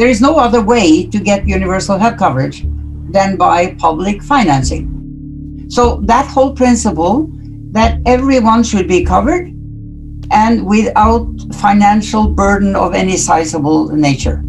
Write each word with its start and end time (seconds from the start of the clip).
There 0.00 0.08
is 0.08 0.22
no 0.22 0.36
other 0.36 0.62
way 0.62 1.04
to 1.08 1.20
get 1.20 1.46
universal 1.46 1.98
health 1.98 2.16
coverage 2.16 2.64
than 3.10 3.36
by 3.36 3.74
public 3.74 4.22
financing. 4.22 5.66
So, 5.68 6.00
that 6.06 6.24
whole 6.26 6.54
principle 6.54 7.28
that 7.72 8.00
everyone 8.06 8.62
should 8.62 8.88
be 8.88 9.04
covered 9.04 9.48
and 10.30 10.64
without 10.64 11.28
financial 11.52 12.28
burden 12.28 12.74
of 12.76 12.94
any 12.94 13.18
sizable 13.18 13.90
nature. 13.90 14.42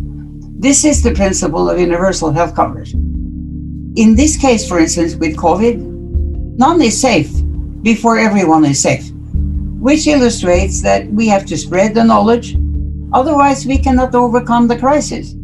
This 0.57 0.85
is 0.85 1.03
the 1.03 1.13
principle 1.13 1.69
of 1.69 1.81
universal 1.81 2.31
health 2.31 2.55
coverage. 2.55 2.93
In 2.93 4.15
this 4.15 4.37
case, 4.37 4.65
for 4.65 4.79
instance, 4.79 5.15
with 5.15 5.35
COVID, 5.35 5.75
none 6.55 6.81
is 6.81 6.97
safe 6.97 7.29
before 7.81 8.17
everyone 8.17 8.63
is 8.63 8.81
safe, 8.81 9.11
which 9.81 10.07
illustrates 10.07 10.81
that 10.81 11.11
we 11.11 11.27
have 11.27 11.45
to 11.47 11.57
spread 11.57 11.93
the 11.93 12.05
knowledge. 12.05 12.55
Otherwise, 13.11 13.65
we 13.65 13.77
cannot 13.77 14.15
overcome 14.15 14.69
the 14.69 14.79
crisis. 14.79 15.35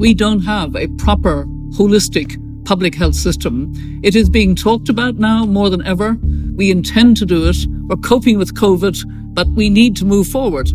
We 0.00 0.14
don't 0.14 0.40
have 0.40 0.74
a 0.76 0.88
proper, 0.96 1.44
holistic 1.72 2.38
public 2.64 2.94
health 2.94 3.14
system. 3.14 3.70
It 4.02 4.16
is 4.16 4.30
being 4.30 4.56
talked 4.56 4.88
about 4.88 5.16
now 5.16 5.44
more 5.44 5.68
than 5.68 5.84
ever. 5.86 6.16
We 6.54 6.70
intend 6.70 7.18
to 7.18 7.26
do 7.26 7.46
it. 7.46 7.58
We're 7.82 7.96
coping 7.96 8.38
with 8.38 8.54
COVID, 8.54 9.34
but 9.34 9.46
we 9.48 9.68
need 9.68 9.96
to 9.96 10.06
move 10.06 10.26
forward. 10.26 10.70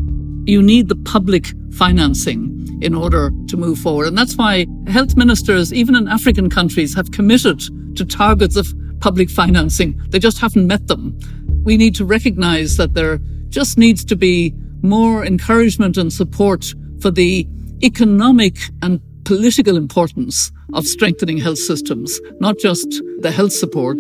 You 0.47 0.61
need 0.61 0.89
the 0.89 0.95
public 0.95 1.55
financing 1.73 2.77
in 2.83 2.93
order 2.93 3.31
to 3.47 3.57
move 3.57 3.80
forward. 3.80 4.09
And 4.09 4.16
that's 4.16 4.35
why 4.35 4.67
health 4.85 5.17
ministers, 5.17 5.73
even 5.73 5.95
in 5.95 6.07
African 6.07 6.47
countries, 6.47 6.94
have 6.94 7.09
committed 7.09 7.61
to 7.97 8.05
targets 8.05 8.55
of 8.55 8.71
public 8.99 9.31
financing. 9.31 9.99
They 10.09 10.19
just 10.19 10.38
haven't 10.38 10.67
met 10.67 10.85
them. 10.85 11.17
We 11.63 11.77
need 11.77 11.95
to 11.95 12.05
recognize 12.05 12.77
that 12.77 12.94
there 12.94 13.17
just 13.49 13.80
needs 13.80 14.05
to 14.05 14.16
be 14.16 14.53
more 14.83 15.25
encouragement 15.25 15.97
and 15.97 16.13
support 16.13 16.75
for 17.02 17.09
the 17.09 17.47
economic 17.83 18.57
and 18.81 19.02
political 19.26 19.76
importance 19.76 20.52
of 20.73 20.86
strengthening 20.86 21.38
health 21.38 21.58
systems, 21.58 22.22
not 22.40 22.59
just 22.59 22.88
the 23.20 23.31
health 23.31 23.52
support. 23.52 24.00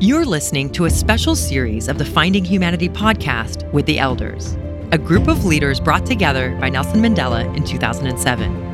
You're 0.00 0.24
listening 0.24 0.70
to 0.70 0.84
a 0.84 0.90
special 0.90 1.34
series 1.34 1.88
of 1.88 1.98
the 1.98 2.04
Finding 2.04 2.44
Humanity 2.44 2.88
podcast 2.88 3.70
with 3.72 3.86
the 3.86 3.98
Elders, 3.98 4.56
a 4.92 4.98
group 4.98 5.26
of 5.26 5.44
leaders 5.44 5.80
brought 5.80 6.06
together 6.06 6.56
by 6.60 6.68
Nelson 6.68 7.00
Mandela 7.00 7.44
in 7.56 7.64
2007. 7.64 8.64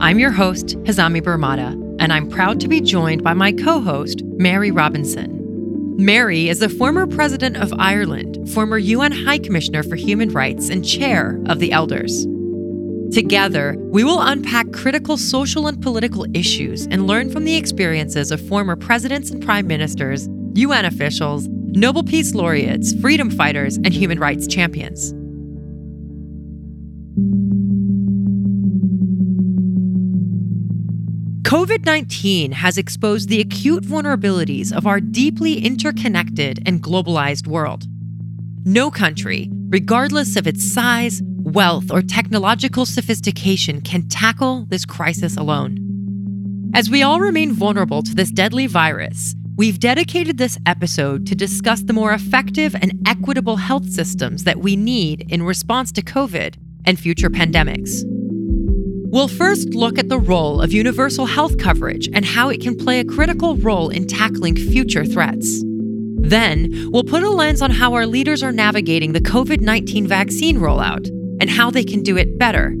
I'm 0.00 0.18
your 0.18 0.32
host, 0.32 0.78
Hazami 0.84 1.20
Barmada, 1.20 1.87
and 1.98 2.12
I'm 2.12 2.28
proud 2.28 2.60
to 2.60 2.68
be 2.68 2.80
joined 2.80 3.22
by 3.22 3.34
my 3.34 3.52
co 3.52 3.80
host, 3.80 4.22
Mary 4.24 4.70
Robinson. 4.70 5.38
Mary 5.96 6.48
is 6.48 6.60
the 6.60 6.68
former 6.68 7.06
president 7.06 7.56
of 7.56 7.72
Ireland, 7.78 8.48
former 8.50 8.78
UN 8.78 9.10
High 9.10 9.38
Commissioner 9.38 9.82
for 9.82 9.96
Human 9.96 10.30
Rights, 10.30 10.68
and 10.68 10.86
chair 10.86 11.40
of 11.46 11.58
the 11.58 11.72
Elders. 11.72 12.24
Together, 13.12 13.74
we 13.78 14.04
will 14.04 14.20
unpack 14.20 14.72
critical 14.72 15.16
social 15.16 15.66
and 15.66 15.82
political 15.82 16.26
issues 16.34 16.86
and 16.86 17.06
learn 17.06 17.30
from 17.30 17.44
the 17.44 17.56
experiences 17.56 18.30
of 18.30 18.40
former 18.40 18.76
presidents 18.76 19.30
and 19.30 19.42
prime 19.44 19.66
ministers, 19.66 20.28
UN 20.54 20.84
officials, 20.84 21.48
Nobel 21.48 22.04
Peace 22.04 22.34
Laureates, 22.34 22.92
freedom 23.00 23.30
fighters, 23.30 23.76
and 23.78 23.92
human 23.92 24.20
rights 24.20 24.46
champions. 24.46 25.12
COVID 31.48 31.86
19 31.86 32.52
has 32.52 32.76
exposed 32.76 33.30
the 33.30 33.40
acute 33.40 33.82
vulnerabilities 33.82 34.70
of 34.70 34.86
our 34.86 35.00
deeply 35.00 35.64
interconnected 35.64 36.62
and 36.66 36.82
globalized 36.82 37.46
world. 37.46 37.86
No 38.66 38.90
country, 38.90 39.48
regardless 39.70 40.36
of 40.36 40.46
its 40.46 40.62
size, 40.62 41.22
wealth, 41.38 41.90
or 41.90 42.02
technological 42.02 42.84
sophistication 42.84 43.80
can 43.80 44.06
tackle 44.08 44.66
this 44.68 44.84
crisis 44.84 45.38
alone. 45.38 46.70
As 46.74 46.90
we 46.90 47.02
all 47.02 47.18
remain 47.18 47.54
vulnerable 47.54 48.02
to 48.02 48.14
this 48.14 48.30
deadly 48.30 48.66
virus, 48.66 49.34
we've 49.56 49.80
dedicated 49.80 50.36
this 50.36 50.58
episode 50.66 51.26
to 51.28 51.34
discuss 51.34 51.80
the 51.80 51.94
more 51.94 52.12
effective 52.12 52.74
and 52.74 52.92
equitable 53.06 53.56
health 53.56 53.88
systems 53.88 54.44
that 54.44 54.58
we 54.58 54.76
need 54.76 55.24
in 55.32 55.42
response 55.42 55.92
to 55.92 56.02
COVID 56.02 56.56
and 56.84 57.00
future 57.00 57.30
pandemics. 57.30 58.02
We'll 59.10 59.28
first 59.28 59.70
look 59.70 59.98
at 59.98 60.10
the 60.10 60.18
role 60.18 60.60
of 60.60 60.70
universal 60.70 61.24
health 61.24 61.56
coverage 61.56 62.10
and 62.12 62.26
how 62.26 62.50
it 62.50 62.60
can 62.60 62.76
play 62.76 63.00
a 63.00 63.06
critical 63.06 63.56
role 63.56 63.88
in 63.88 64.06
tackling 64.06 64.54
future 64.54 65.06
threats. 65.06 65.62
Then, 65.64 66.90
we'll 66.92 67.04
put 67.04 67.22
a 67.22 67.30
lens 67.30 67.62
on 67.62 67.70
how 67.70 67.94
our 67.94 68.04
leaders 68.04 68.42
are 68.42 68.52
navigating 68.52 69.14
the 69.14 69.20
COVID 69.22 69.62
19 69.62 70.06
vaccine 70.06 70.58
rollout 70.58 71.08
and 71.40 71.48
how 71.48 71.70
they 71.70 71.84
can 71.84 72.02
do 72.02 72.18
it 72.18 72.36
better. 72.36 72.74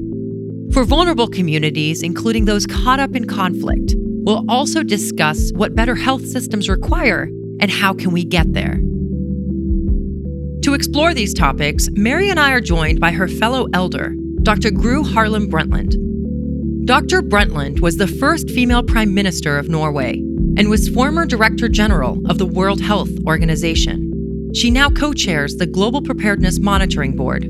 For 0.74 0.84
vulnerable 0.84 1.28
communities, 1.28 2.02
including 2.02 2.44
those 2.44 2.66
caught 2.66 3.00
up 3.00 3.16
in 3.16 3.26
conflict, 3.26 3.94
we'll 3.96 4.44
also 4.50 4.82
discuss 4.82 5.50
what 5.54 5.74
better 5.74 5.94
health 5.94 6.26
systems 6.26 6.68
require 6.68 7.30
and 7.58 7.70
how 7.70 7.94
can 7.94 8.12
we 8.12 8.22
get 8.22 8.52
there. 8.52 8.82
To 10.60 10.74
explore 10.74 11.14
these 11.14 11.32
topics, 11.32 11.88
Mary 11.92 12.28
and 12.28 12.38
I 12.38 12.52
are 12.52 12.60
joined 12.60 13.00
by 13.00 13.12
her 13.12 13.28
fellow 13.28 13.66
elder, 13.72 14.14
Dr. 14.42 14.70
Gro 14.70 15.04
Harlem 15.04 15.50
Brundtland. 15.50 16.07
Dr. 16.88 17.20
Brundtland 17.20 17.80
was 17.80 17.98
the 17.98 18.06
first 18.06 18.48
female 18.48 18.82
prime 18.82 19.12
minister 19.12 19.58
of 19.58 19.68
Norway 19.68 20.14
and 20.56 20.70
was 20.70 20.88
former 20.88 21.26
director 21.26 21.68
general 21.68 22.18
of 22.30 22.38
the 22.38 22.46
World 22.46 22.80
Health 22.80 23.10
Organization. 23.26 24.50
She 24.54 24.70
now 24.70 24.88
co 24.88 25.12
chairs 25.12 25.56
the 25.56 25.66
Global 25.66 26.00
Preparedness 26.00 26.58
Monitoring 26.58 27.14
Board, 27.14 27.44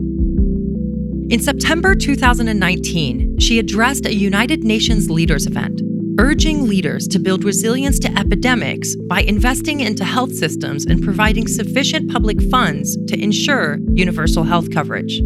in 1.31 1.41
September 1.41 1.95
2019, 1.95 3.39
she 3.39 3.59
addressed 3.59 4.07
a 4.07 4.15
United 4.15 4.65
Nations 4.65 5.11
leaders 5.11 5.47
event, 5.47 5.83
urging 6.19 6.67
leaders 6.67 7.07
to 7.09 7.19
build 7.19 7.45
resilience 7.45 7.99
to 7.99 8.19
epidemics 8.19 8.97
by 9.11 9.21
investing 9.21 9.81
into 9.81 10.07
health 10.07 10.33
systems 10.33 10.87
and 10.87 11.05
providing 11.05 11.47
sufficient 11.47 12.11
public 12.11 12.41
funds 12.51 12.97
to 13.09 13.23
ensure 13.23 13.77
universal 13.93 14.43
health 14.43 14.71
coverage. 14.73 15.21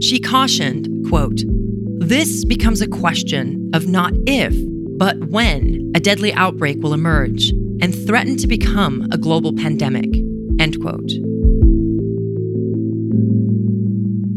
She 0.00 0.18
cautioned, 0.18 0.88
quote, 1.10 1.42
"This 2.02 2.44
becomes 2.44 2.80
a 2.80 2.88
question 2.88 3.70
of 3.74 3.88
not 3.88 4.12
if, 4.26 4.54
but 4.98 5.16
when 5.28 5.92
a 5.94 6.00
deadly 6.00 6.32
outbreak 6.34 6.82
will 6.82 6.94
emerge 6.94 7.50
and 7.80 7.94
threaten 8.06 8.36
to 8.38 8.46
become 8.46 9.08
a 9.10 9.18
global 9.18 9.52
pandemic." 9.52 10.10
End 10.58 10.80
quote. 10.80 11.10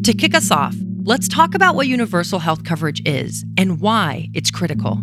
To 0.04 0.14
kick 0.14 0.36
us 0.36 0.52
off, 0.52 0.76
Let's 1.08 1.28
talk 1.28 1.54
about 1.54 1.76
what 1.76 1.88
universal 1.88 2.40
health 2.40 2.64
coverage 2.64 3.00
is 3.06 3.46
and 3.60 3.80
why 3.80 4.28
it's 4.34 4.50
critical. 4.50 5.02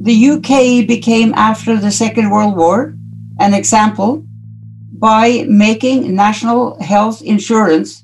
The 0.00 0.30
UK 0.30 0.84
became, 0.84 1.32
after 1.34 1.76
the 1.76 1.92
Second 1.92 2.30
World 2.30 2.56
War, 2.56 2.96
an 3.38 3.54
example 3.54 4.26
by 4.98 5.46
making 5.48 6.12
national 6.12 6.82
health 6.82 7.22
insurance 7.22 8.01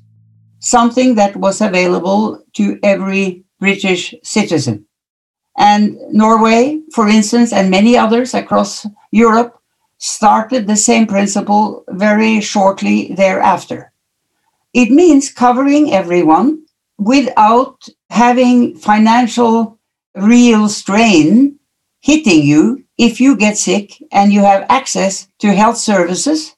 something 0.59 1.15
that 1.15 1.35
was 1.35 1.61
available 1.61 2.43
to 2.53 2.79
every 2.83 3.43
British 3.59 4.13
citizen. 4.23 4.85
And 5.57 5.97
Norway, 6.11 6.81
for 6.93 7.07
instance, 7.07 7.51
and 7.51 7.69
many 7.69 7.97
others 7.97 8.33
across 8.33 8.85
Europe 9.11 9.59
started 9.97 10.65
the 10.67 10.77
same 10.77 11.05
principle 11.05 11.83
very 11.89 12.39
shortly 12.39 13.13
thereafter. 13.13 13.91
It 14.73 14.91
means 14.91 15.31
covering 15.31 15.91
everyone 15.91 16.65
without 16.97 17.87
having 18.09 18.77
financial 18.77 19.79
real 20.15 20.69
strain 20.69 21.59
hitting 22.01 22.43
you 22.43 22.83
if 22.97 23.19
you 23.19 23.35
get 23.35 23.57
sick 23.57 24.01
and 24.11 24.31
you 24.31 24.41
have 24.41 24.65
access 24.69 25.27
to 25.39 25.53
health 25.53 25.77
services. 25.77 26.55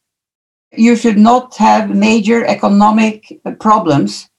You 0.74 0.96
should 0.96 1.18
not 1.18 1.56
have 1.58 1.90
major 1.90 2.46
economic 2.46 3.42
problems, 3.60 4.30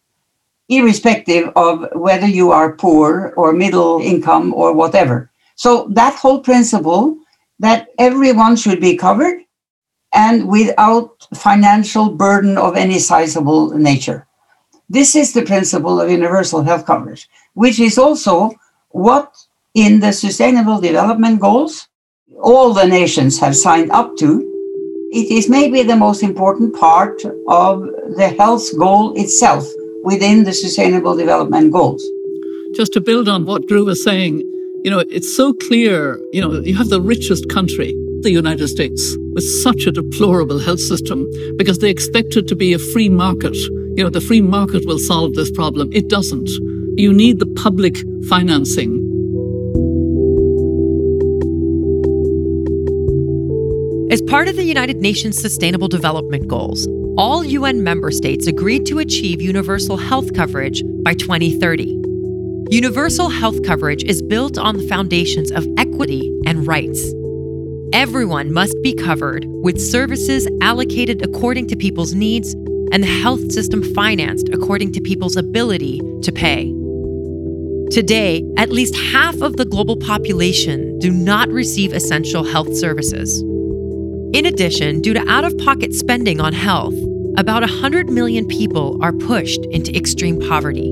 irrespective 0.69 1.50
of 1.56 1.88
whether 1.93 2.26
you 2.26 2.50
are 2.50 2.76
poor 2.76 3.34
or 3.37 3.52
middle 3.52 4.00
income 4.00 4.55
or 4.55 4.73
whatever. 4.73 5.31
So, 5.56 5.88
that 5.90 6.14
whole 6.14 6.40
principle 6.40 7.19
that 7.58 7.88
everyone 7.99 8.56
should 8.56 8.81
be 8.81 8.96
covered 8.96 9.43
and 10.12 10.49
without 10.49 11.26
financial 11.34 12.11
burden 12.11 12.58
of 12.58 12.76
any 12.76 12.99
sizable 12.99 13.70
nature. 13.70 14.26
This 14.88 15.14
is 15.17 15.32
the 15.32 15.43
principle 15.43 16.00
of 16.00 16.11
universal 16.11 16.62
health 16.62 16.85
coverage, 16.85 17.28
which 17.55 17.81
is 17.81 17.96
also 17.96 18.52
what 18.90 19.35
in 19.75 20.00
the 20.00 20.12
Sustainable 20.12 20.81
Development 20.81 21.40
Goals 21.40 21.88
all 22.40 22.75
the 22.75 22.87
nations 22.87 23.38
have 23.40 23.56
signed 23.56 23.90
up 23.90 24.17
to. 24.19 24.51
It 25.12 25.31
is 25.31 25.47
maybe 25.47 25.82
the 25.82 25.94
most 25.94 26.23
important 26.23 26.75
part 26.75 27.23
of 27.47 27.82
the 28.17 28.35
health 28.38 28.67
goal 28.79 29.12
itself 29.12 29.70
within 30.03 30.44
the 30.44 30.55
Sustainable 30.55 31.14
Development 31.14 31.70
Goals. 31.70 32.03
Just 32.75 32.94
to 32.94 33.00
build 33.03 33.29
on 33.29 33.44
what 33.44 33.69
Gro 33.69 33.85
was 33.85 34.03
saying, 34.03 34.38
you 34.82 34.91
know, 34.91 35.00
it's 35.11 35.37
so 35.37 35.53
clear, 35.53 36.19
you 36.32 36.41
know, 36.41 36.62
you 36.62 36.75
have 36.75 36.88
the 36.88 37.03
richest 37.03 37.50
country 37.50 37.94
the 38.23 38.31
United 38.31 38.69
States 38.69 39.19
with 39.35 39.44
such 39.44 39.85
a 39.87 39.93
deplorable 39.93 40.59
health 40.59 40.81
system 40.81 41.29
because 41.59 41.81
they 41.81 41.91
expect 41.91 42.35
it 42.37 42.49
to 42.49 42.56
be 42.56 42.73
a 42.73 42.79
free 42.79 43.11
market. 43.11 43.56
You 43.97 44.05
know, 44.05 44.11
the 44.11 44.20
free 44.23 44.41
market 44.41 44.87
will 44.87 44.99
solve 44.99 45.35
this 45.35 45.50
problem. 45.50 45.91
It 45.93 46.09
doesn't. 46.09 46.49
You 46.97 47.12
need 47.12 47.38
the 47.38 47.53
public 47.62 47.99
financing. 48.29 49.12
As 54.12 54.20
part 54.20 54.47
of 54.47 54.56
the 54.56 54.64
United 54.64 54.99
Nations 54.99 55.41
Sustainable 55.41 55.88
Development 55.88 56.47
Goals, 56.47 56.87
all 57.17 57.43
UN 57.43 57.82
member 57.82 58.11
states 58.11 58.47
agreed 58.47 58.85
to 58.85 58.99
achieve 58.99 59.41
universal 59.41 59.97
health 59.97 60.35
coverage 60.35 60.82
by 61.03 61.14
2030. 61.14 61.99
Universal 62.69 63.31
health 63.31 63.62
coverage 63.62 64.05
is 64.05 64.20
built 64.20 64.59
on 64.59 64.76
the 64.76 64.87
foundations 64.87 65.50
of 65.50 65.67
equity 65.79 66.31
and 66.44 66.67
rights. 66.67 67.03
Everyone 67.94 68.53
must 68.53 68.76
be 68.82 68.93
covered 68.93 69.47
with 69.47 69.81
services 69.81 70.47
allocated 70.61 71.25
according 71.25 71.69
to 71.69 71.75
people's 71.75 72.12
needs 72.12 72.53
and 72.93 73.03
the 73.03 73.19
health 73.23 73.50
system 73.50 73.82
financed 73.94 74.50
according 74.53 74.93
to 74.93 75.00
people's 75.00 75.37
ability 75.37 76.03
to 76.20 76.31
pay. 76.31 76.70
Today, 77.91 78.44
at 78.59 78.69
least 78.69 78.94
half 78.94 79.41
of 79.41 79.56
the 79.56 79.64
global 79.64 79.97
population 79.97 80.99
do 80.99 81.11
not 81.11 81.49
receive 81.49 81.94
essential 81.94 82.44
health 82.44 82.76
services. 82.76 83.43
In 84.32 84.46
addition, 84.46 85.02
due 85.02 85.12
to 85.12 85.29
out 85.29 85.44
of 85.44 85.56
pocket 85.58 85.93
spending 85.93 86.40
on 86.40 86.55
health, 86.55 86.94
about 87.37 87.61
100 87.61 88.08
million 88.08 88.46
people 88.49 88.99
are 89.02 89.12
pushed 89.12 89.61
into 89.67 89.94
extreme 89.94 90.40
poverty. 90.40 90.88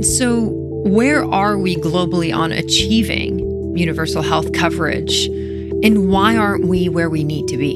So, 0.00 0.50
where 0.86 1.24
are 1.24 1.58
we 1.58 1.74
globally 1.74 2.32
on 2.32 2.52
achieving 2.52 3.76
universal 3.76 4.22
health 4.22 4.52
coverage, 4.52 5.26
and 5.82 6.08
why 6.08 6.36
aren't 6.36 6.66
we 6.66 6.88
where 6.88 7.10
we 7.10 7.24
need 7.24 7.48
to 7.48 7.56
be? 7.56 7.74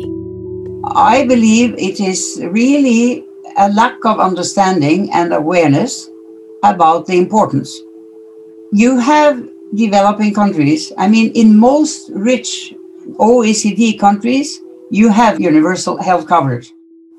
I 0.94 1.26
believe 1.26 1.74
it 1.76 1.98
is 1.98 2.40
really 2.44 3.24
a 3.56 3.70
lack 3.72 4.04
of 4.04 4.20
understanding 4.20 5.12
and 5.12 5.32
awareness 5.32 6.08
about 6.62 7.06
the 7.06 7.18
importance. 7.18 7.76
You 8.70 9.00
have 9.00 9.42
developing 9.74 10.32
countries, 10.32 10.92
I 10.96 11.08
mean, 11.08 11.32
in 11.32 11.58
most 11.58 12.08
rich 12.14 12.72
OECD 13.18 13.98
countries, 13.98 14.60
you 14.90 15.08
have 15.08 15.40
universal 15.40 16.00
health 16.00 16.26
coverage, 16.26 16.70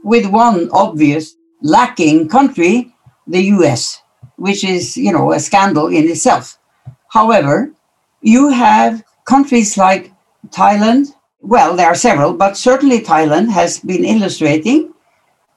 with 0.03 0.25
one 0.25 0.69
obvious 0.71 1.35
lacking 1.61 2.29
country, 2.29 2.93
the 3.27 3.41
US, 3.55 4.01
which 4.37 4.63
is, 4.63 4.97
you 4.97 5.11
know, 5.11 5.31
a 5.31 5.39
scandal 5.39 5.87
in 5.87 6.09
itself. 6.09 6.57
However, 7.09 7.71
you 8.21 8.49
have 8.49 9.03
countries 9.25 9.77
like 9.77 10.11
Thailand, 10.49 11.13
well, 11.41 11.75
there 11.75 11.87
are 11.87 11.95
several, 11.95 12.33
but 12.33 12.57
certainly 12.57 12.99
Thailand 13.01 13.49
has 13.49 13.79
been 13.79 14.03
illustrating 14.03 14.93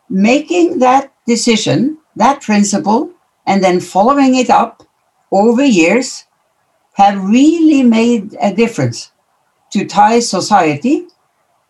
making 0.08 0.78
that 0.78 1.12
decision, 1.26 1.98
that 2.16 2.40
principle, 2.40 3.10
and 3.46 3.62
then 3.62 3.80
following 3.80 4.34
it 4.36 4.50
up 4.50 4.82
over 5.32 5.64
years 5.64 6.24
have 6.94 7.22
really 7.22 7.82
made 7.82 8.36
a 8.40 8.54
difference 8.54 9.12
to 9.70 9.84
Thai 9.84 10.20
society 10.20 11.06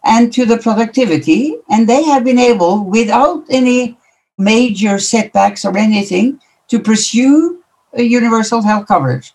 and 0.04 0.32
to 0.32 0.44
the 0.44 0.58
productivity. 0.58 1.56
And 1.68 1.88
they 1.88 2.02
have 2.04 2.24
been 2.24 2.38
able, 2.38 2.84
without 2.84 3.44
any 3.50 3.98
major 4.36 4.98
setbacks 4.98 5.64
or 5.64 5.76
anything, 5.76 6.40
to 6.68 6.78
pursue 6.78 7.62
universal 7.96 8.62
health 8.62 8.86
coverage. 8.86 9.34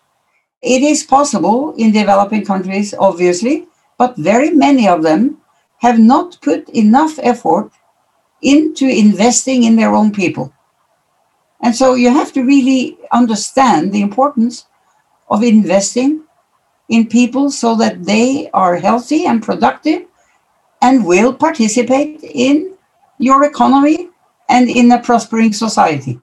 It 0.62 0.82
is 0.82 1.02
possible 1.02 1.74
in 1.76 1.92
developing 1.92 2.44
countries, 2.44 2.94
obviously, 2.98 3.66
but 3.98 4.16
very 4.16 4.50
many 4.50 4.88
of 4.88 5.02
them 5.02 5.38
have 5.78 5.98
not 5.98 6.38
put 6.40 6.68
enough 6.70 7.18
effort 7.22 7.70
into 8.40 8.86
investing 8.86 9.64
in 9.64 9.76
their 9.76 9.94
own 9.94 10.12
people. 10.12 10.52
And 11.60 11.74
so 11.74 11.94
you 11.94 12.10
have 12.10 12.32
to 12.32 12.42
really 12.42 12.98
understand 13.12 13.92
the 13.92 14.02
importance 14.02 14.66
of 15.28 15.42
investing 15.42 16.23
in 16.88 17.06
people 17.08 17.50
so 17.50 17.74
that 17.76 18.04
they 18.04 18.50
are 18.52 18.76
healthy 18.76 19.26
and 19.26 19.42
productive 19.42 20.02
and 20.82 21.06
will 21.06 21.32
participate 21.32 22.22
in 22.22 22.74
your 23.18 23.44
economy 23.44 24.10
and 24.48 24.68
in 24.68 24.92
a 24.92 25.02
prospering 25.02 25.52
society. 25.52 26.20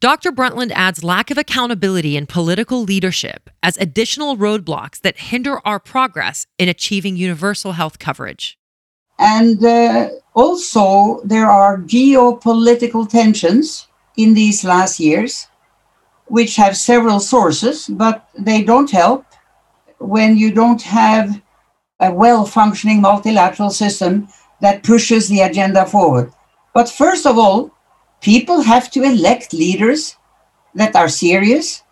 Dr. 0.00 0.32
Brundtland 0.32 0.72
adds 0.72 1.02
lack 1.02 1.30
of 1.30 1.38
accountability 1.38 2.16
in 2.16 2.26
political 2.26 2.82
leadership 2.82 3.48
as 3.62 3.78
additional 3.78 4.36
roadblocks 4.36 5.00
that 5.00 5.18
hinder 5.18 5.60
our 5.64 5.78
progress 5.78 6.46
in 6.58 6.68
achieving 6.68 7.16
universal 7.16 7.72
health 7.72 7.98
coverage. 7.98 8.58
And 9.18 9.64
uh, 9.64 10.08
also, 10.34 11.20
there 11.24 11.46
are 11.46 11.78
geopolitical 11.78 13.08
tensions 13.08 13.86
in 14.16 14.34
these 14.34 14.64
last 14.64 14.98
years, 14.98 15.46
which 16.26 16.56
have 16.56 16.76
several 16.76 17.20
sources, 17.20 17.86
but 17.88 18.28
they 18.36 18.62
don't 18.62 18.90
help 18.90 19.24
when 20.04 20.36
you 20.36 20.52
don't 20.52 20.82
have 20.82 21.40
a 22.00 22.12
well 22.12 22.44
functioning 22.44 23.00
multilateral 23.00 23.70
system 23.70 24.28
that 24.60 24.82
pushes 24.82 25.28
the 25.28 25.40
agenda 25.40 25.86
forward. 25.86 26.32
But 26.74 26.88
first 26.88 27.26
of 27.26 27.38
all, 27.38 27.70
people 28.20 28.62
have 28.62 28.90
to 28.92 29.02
elect 29.02 29.52
leaders 29.52 30.16
that 30.74 30.96
are 30.96 31.08
serious, 31.08 31.82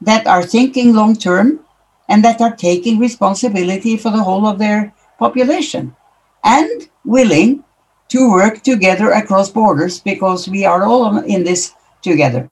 that 0.00 0.26
are 0.26 0.42
thinking 0.42 0.94
long 0.94 1.16
term, 1.16 1.60
and 2.08 2.24
that 2.24 2.40
are 2.40 2.54
taking 2.54 2.98
responsibility 2.98 3.96
for 3.96 4.10
the 4.10 4.22
whole 4.22 4.46
of 4.46 4.58
their 4.58 4.92
population 5.18 5.96
and 6.44 6.88
willing 7.04 7.64
to 8.08 8.30
work 8.30 8.62
together 8.62 9.10
across 9.10 9.50
borders 9.50 10.00
because 10.00 10.48
we 10.48 10.64
are 10.64 10.84
all 10.84 11.18
in 11.18 11.44
this 11.44 11.72
together. 12.02 12.50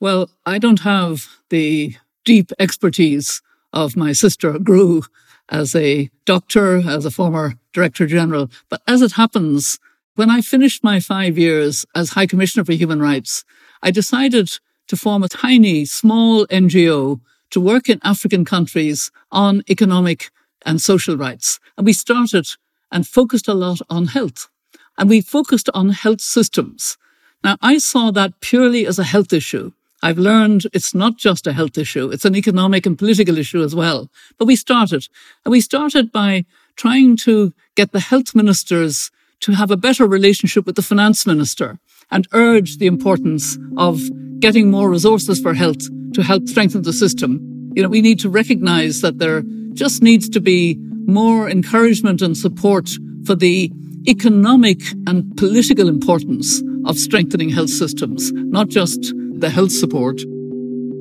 Well, 0.00 0.28
I 0.44 0.58
don't 0.58 0.80
have 0.80 1.28
the 1.50 1.94
deep 2.24 2.50
expertise 2.58 3.40
of 3.76 3.94
my 3.94 4.12
sister 4.12 4.58
Gro 4.58 5.02
as 5.50 5.76
a 5.76 6.10
doctor, 6.24 6.78
as 6.88 7.04
a 7.04 7.10
former 7.10 7.54
director 7.72 8.06
general, 8.06 8.50
but 8.70 8.80
as 8.88 9.02
it 9.02 9.12
happens, 9.12 9.78
when 10.14 10.30
I 10.30 10.40
finished 10.40 10.82
my 10.82 10.98
five 10.98 11.36
years 11.36 11.84
as 11.94 12.10
High 12.10 12.26
Commissioner 12.26 12.64
for 12.64 12.72
Human 12.72 13.00
Rights, 13.00 13.44
I 13.82 13.90
decided 13.90 14.48
to 14.88 14.96
form 14.96 15.22
a 15.22 15.28
tiny, 15.28 15.84
small 15.84 16.46
NGO 16.46 17.20
to 17.50 17.60
work 17.60 17.90
in 17.90 18.00
African 18.02 18.44
countries 18.46 19.10
on 19.30 19.62
economic 19.68 20.30
and 20.64 20.80
social 20.80 21.16
rights. 21.16 21.60
And 21.76 21.84
we 21.86 21.92
started 21.92 22.48
and 22.90 23.06
focused 23.06 23.46
a 23.46 23.54
lot 23.54 23.80
on 23.90 24.06
health. 24.06 24.48
And 24.96 25.10
we 25.10 25.20
focused 25.20 25.68
on 25.74 25.90
health 25.90 26.22
systems. 26.22 26.96
Now, 27.44 27.58
I 27.60 27.76
saw 27.76 28.10
that 28.12 28.40
purely 28.40 28.86
as 28.86 28.98
a 28.98 29.04
health 29.04 29.32
issue. 29.34 29.72
I've 30.06 30.18
learned 30.18 30.68
it's 30.72 30.94
not 30.94 31.16
just 31.16 31.48
a 31.48 31.52
health 31.52 31.76
issue, 31.76 32.10
it's 32.10 32.24
an 32.24 32.36
economic 32.36 32.86
and 32.86 32.96
political 32.96 33.38
issue 33.38 33.64
as 33.64 33.74
well. 33.74 34.08
But 34.38 34.44
we 34.44 34.54
started, 34.54 35.08
and 35.44 35.50
we 35.50 35.60
started 35.60 36.12
by 36.12 36.44
trying 36.76 37.16
to 37.28 37.52
get 37.74 37.90
the 37.90 37.98
health 37.98 38.32
ministers 38.32 39.10
to 39.40 39.50
have 39.54 39.72
a 39.72 39.76
better 39.76 40.06
relationship 40.06 40.64
with 40.64 40.76
the 40.76 40.88
finance 40.90 41.26
minister 41.26 41.80
and 42.12 42.28
urge 42.32 42.76
the 42.76 42.86
importance 42.86 43.58
of 43.76 44.00
getting 44.38 44.70
more 44.70 44.88
resources 44.88 45.40
for 45.40 45.54
health 45.54 45.82
to 46.14 46.22
help 46.22 46.46
strengthen 46.46 46.82
the 46.82 46.92
system. 46.92 47.72
You 47.74 47.82
know, 47.82 47.88
we 47.88 48.00
need 48.00 48.20
to 48.20 48.30
recognize 48.30 49.00
that 49.00 49.18
there 49.18 49.42
just 49.72 50.04
needs 50.04 50.28
to 50.28 50.40
be 50.40 50.76
more 51.08 51.50
encouragement 51.50 52.22
and 52.22 52.36
support 52.36 52.88
for 53.24 53.34
the 53.34 53.72
economic 54.06 54.78
and 55.08 55.36
political 55.36 55.88
importance 55.88 56.62
of 56.84 56.96
strengthening 56.96 57.48
health 57.48 57.70
systems, 57.70 58.30
not 58.32 58.68
just 58.68 59.12
the 59.38 59.50
health 59.50 59.72
support. 59.72 60.18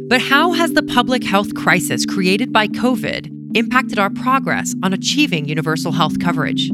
But 0.10 0.22
how 0.22 0.52
has 0.52 0.74
the 0.74 0.84
public 0.84 1.24
health 1.24 1.56
crisis 1.56 2.06
created 2.06 2.52
by 2.52 2.68
COVID 2.68 3.56
impacted 3.56 3.98
our 3.98 4.10
progress 4.10 4.76
on 4.84 4.94
achieving 4.94 5.46
universal 5.46 5.94
health 5.94 6.20
coverage? 6.20 6.70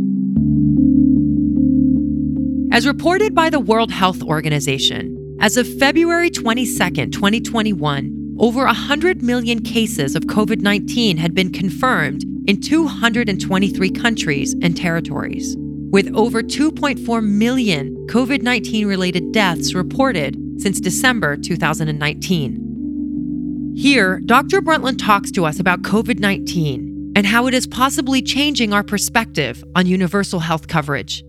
As 2.72 2.88
reported 2.88 3.36
by 3.36 3.52
the 3.52 3.60
World 3.60 3.92
Health 3.92 4.24
Organization, 4.24 5.38
as 5.40 5.56
of 5.56 5.68
February 5.78 6.32
22, 6.32 6.66
2021, 7.12 8.36
over 8.40 8.66
100 8.66 9.22
million 9.22 9.62
cases 9.62 10.16
of 10.16 10.24
COVID 10.24 10.62
19 10.62 11.18
had 11.18 11.36
been 11.36 11.52
confirmed 11.52 12.24
in 12.48 12.60
223 12.60 13.92
countries 13.92 14.56
and 14.64 14.76
territories, 14.76 15.56
with 15.92 16.12
over 16.16 16.42
2.4 16.42 17.24
million 17.24 17.96
COVID 18.08 18.42
19 18.42 18.88
related 18.88 19.32
deaths 19.32 19.76
reported 19.76 20.36
since 20.62 20.80
December 20.80 21.36
2019. 21.36 23.74
Here, 23.76 24.20
Dr. 24.26 24.62
Brundtland 24.62 25.00
talks 25.00 25.32
to 25.32 25.46
us 25.46 25.60
about 25.60 25.82
COVID 25.82 26.20
19 26.20 27.14
and 27.16 27.26
how 27.26 27.48
it 27.48 27.54
is 27.54 27.66
possibly 27.66 28.22
changing 28.22 28.74
our 28.74 28.84
perspective 28.84 29.64
on 29.76 29.88
universal 29.88 30.40
health 30.40 30.68
coverage. 30.68 31.24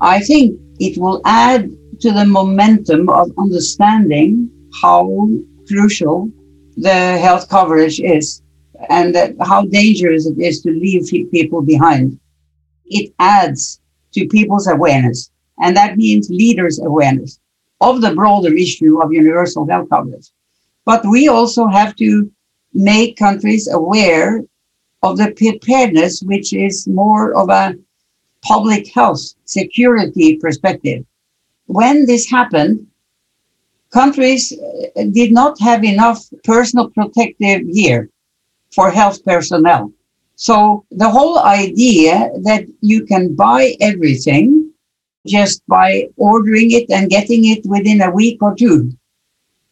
I 0.00 0.20
think 0.20 0.58
it 0.78 0.98
will 0.98 1.20
add 1.24 1.70
to 2.00 2.12
the 2.12 2.24
momentum 2.24 3.08
of 3.08 3.30
understanding 3.38 4.50
how 4.80 5.28
crucial 5.66 6.30
the 6.76 7.18
health 7.18 7.48
coverage 7.48 8.00
is. 8.00 8.42
and 8.88 9.16
how 9.40 9.64
dangerous 9.66 10.26
it 10.26 10.36
is 10.40 10.60
to 10.60 10.70
leave 10.70 11.08
people 11.30 11.62
behind. 11.62 12.18
It 12.86 13.12
adds 13.20 13.80
to 14.14 14.26
people's 14.26 14.66
awareness, 14.66 15.30
and 15.62 15.76
that 15.76 15.96
means 15.96 16.28
leaders' 16.30 16.80
awareness 16.80 17.38
of 17.82 18.00
the 18.00 18.14
broader 18.14 18.54
issue 18.54 19.02
of 19.02 19.12
universal 19.12 19.66
health 19.68 19.88
coverage. 19.90 20.28
But 20.84 21.04
we 21.04 21.28
also 21.28 21.66
have 21.66 21.94
to 21.96 22.30
make 22.72 23.16
countries 23.16 23.68
aware 23.68 24.42
of 25.02 25.18
the 25.18 25.32
preparedness, 25.32 26.22
which 26.22 26.52
is 26.52 26.86
more 26.86 27.34
of 27.34 27.50
a 27.50 27.74
public 28.42 28.92
health 28.92 29.22
security 29.44 30.36
perspective. 30.36 31.04
When 31.66 32.06
this 32.06 32.28
happened, 32.30 32.86
countries 33.92 34.52
uh, 34.52 35.04
did 35.12 35.32
not 35.32 35.60
have 35.60 35.84
enough 35.84 36.24
personal 36.44 36.88
protective 36.90 37.72
gear 37.72 38.08
for 38.74 38.90
health 38.90 39.24
personnel. 39.24 39.92
So 40.36 40.84
the 40.90 41.10
whole 41.10 41.38
idea 41.40 42.30
that 42.42 42.64
you 42.80 43.04
can 43.04 43.34
buy 43.34 43.76
everything 43.80 44.61
just 45.26 45.62
by 45.66 46.08
ordering 46.16 46.72
it 46.72 46.90
and 46.90 47.10
getting 47.10 47.44
it 47.44 47.64
within 47.66 48.00
a 48.02 48.10
week 48.10 48.42
or 48.42 48.54
two, 48.54 48.92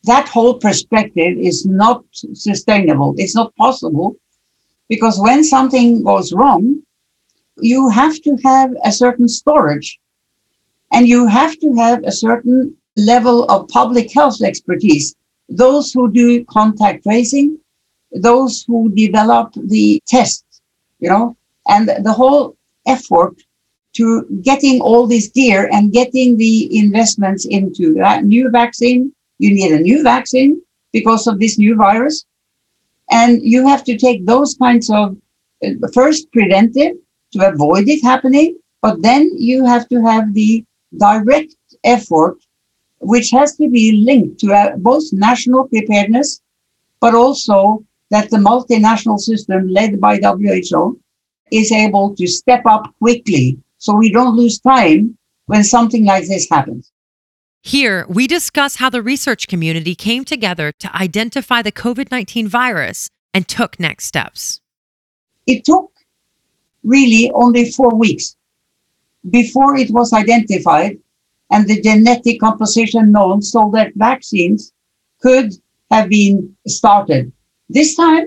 that 0.04 0.28
whole 0.28 0.54
perspective 0.59 1.37
is 1.38 1.66
not 1.66 2.04
sustainable. 2.12 3.14
It's 3.19 3.35
not 3.35 3.54
possible 3.57 4.16
because 4.88 5.19
when 5.19 5.45
something 5.45 6.02
goes 6.02 6.33
wrong, 6.33 6.83
you 7.61 7.88
have 7.90 8.21
to 8.23 8.37
have 8.45 8.71
a 8.85 8.92
certain 8.92 9.28
storage 9.28 9.99
and 10.92 11.07
you 11.07 11.26
have 11.26 11.59
to 11.59 11.75
have 11.75 12.02
a 12.04 12.12
certain 12.12 12.76
level 12.97 13.45
of 13.45 13.69
public 13.69 14.12
health 14.12 14.42
expertise. 14.42 15.14
Those 15.49 15.92
who 15.92 16.11
do 16.11 16.45
contact 16.47 17.02
tracing, 17.02 17.59
those 18.12 18.64
who 18.66 18.90
develop 18.95 19.52
the 19.54 20.02
tests, 20.07 20.61
you 20.99 21.09
know, 21.09 21.37
and 21.69 21.88
the 21.88 22.12
whole 22.12 22.57
effort 22.87 23.35
to 23.94 24.26
getting 24.42 24.80
all 24.80 25.06
this 25.06 25.28
gear 25.28 25.68
and 25.73 25.92
getting 25.92 26.37
the 26.37 26.78
investments 26.78 27.44
into 27.47 27.94
that 27.94 28.25
new 28.25 28.50
vaccine. 28.50 29.12
You 29.38 29.54
need 29.54 29.73
a 29.73 29.80
new 29.80 30.02
vaccine 30.02 30.62
because 30.92 31.26
of 31.26 31.38
this 31.40 31.59
new 31.59 31.76
virus. 31.76 32.25
And 33.11 33.42
you 33.42 33.66
have 33.66 33.82
to 33.85 33.97
take 33.97 34.26
those 34.26 34.54
kinds 34.54 34.90
of 34.90 35.16
uh, 35.64 35.70
first 35.92 36.30
preventive 36.32 36.97
to 37.32 37.49
avoid 37.49 37.88
it 37.88 38.02
happening, 38.02 38.59
but 38.82 39.02
then 39.02 39.30
you 39.37 39.64
have 39.64 39.88
to 39.88 40.00
have 40.02 40.32
the 40.35 40.64
direct 40.97 41.54
effort, 41.85 42.38
which 43.00 43.30
has 43.30 43.56
to 43.56 43.68
be 43.68 43.92
linked 43.92 44.38
to 44.40 44.52
uh, 44.52 44.76
both 44.76 45.04
national 45.12 45.68
preparedness, 45.68 46.40
but 47.00 47.14
also 47.14 47.85
that 48.11 48.30
the 48.30 48.37
multinational 48.37 49.18
system 49.18 49.68
led 49.68 50.00
by 50.00 50.18
WHO 50.18 51.00
is 51.50 51.73
able 51.73 52.14
to 52.14 52.26
step 52.26 52.62
up 52.66 52.94
quickly 52.99 53.59
so 53.80 53.94
we 53.94 54.12
don't 54.12 54.37
lose 54.37 54.60
time 54.60 55.16
when 55.46 55.64
something 55.64 56.04
like 56.04 56.28
this 56.28 56.49
happens. 56.49 56.92
Here, 57.62 58.06
we 58.08 58.26
discuss 58.26 58.76
how 58.76 58.90
the 58.90 59.02
research 59.02 59.49
community 59.49 59.94
came 59.94 60.25
together 60.25 60.70
to 60.78 60.96
identify 60.96 61.62
the 61.62 61.72
COVID 61.72 62.10
19 62.10 62.46
virus 62.46 63.10
and 63.34 63.49
took 63.49 63.80
next 63.80 64.06
steps. 64.06 64.60
It 65.46 65.64
took 65.64 65.90
really 66.84 67.30
only 67.34 67.70
four 67.72 67.94
weeks 67.94 68.37
before 69.28 69.76
it 69.76 69.90
was 69.90 70.12
identified 70.12 70.99
and 71.50 71.66
the 71.66 71.80
genetic 71.80 72.40
composition 72.40 73.12
known 73.12 73.42
so 73.42 73.70
that 73.75 73.92
vaccines 73.96 74.72
could 75.20 75.52
have 75.90 76.08
been 76.08 76.54
started. 76.66 77.32
This 77.68 77.94
time, 77.94 78.26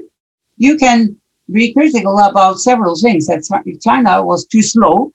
you 0.57 0.77
can 0.77 1.15
be 1.51 1.74
critical 1.74 2.19
about 2.19 2.60
several 2.60 2.95
things 2.95 3.27
that 3.27 3.43
China 3.81 4.24
was 4.24 4.45
too 4.45 4.62
slow 4.62 5.12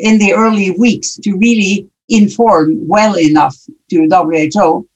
in 0.00 0.18
the 0.18 0.32
early 0.32 0.70
weeks 0.72 1.16
to 1.16 1.36
really 1.36 1.88
inform 2.08 2.88
well 2.88 3.16
enough 3.16 3.56
to 3.90 4.08
WHO, 4.08 4.88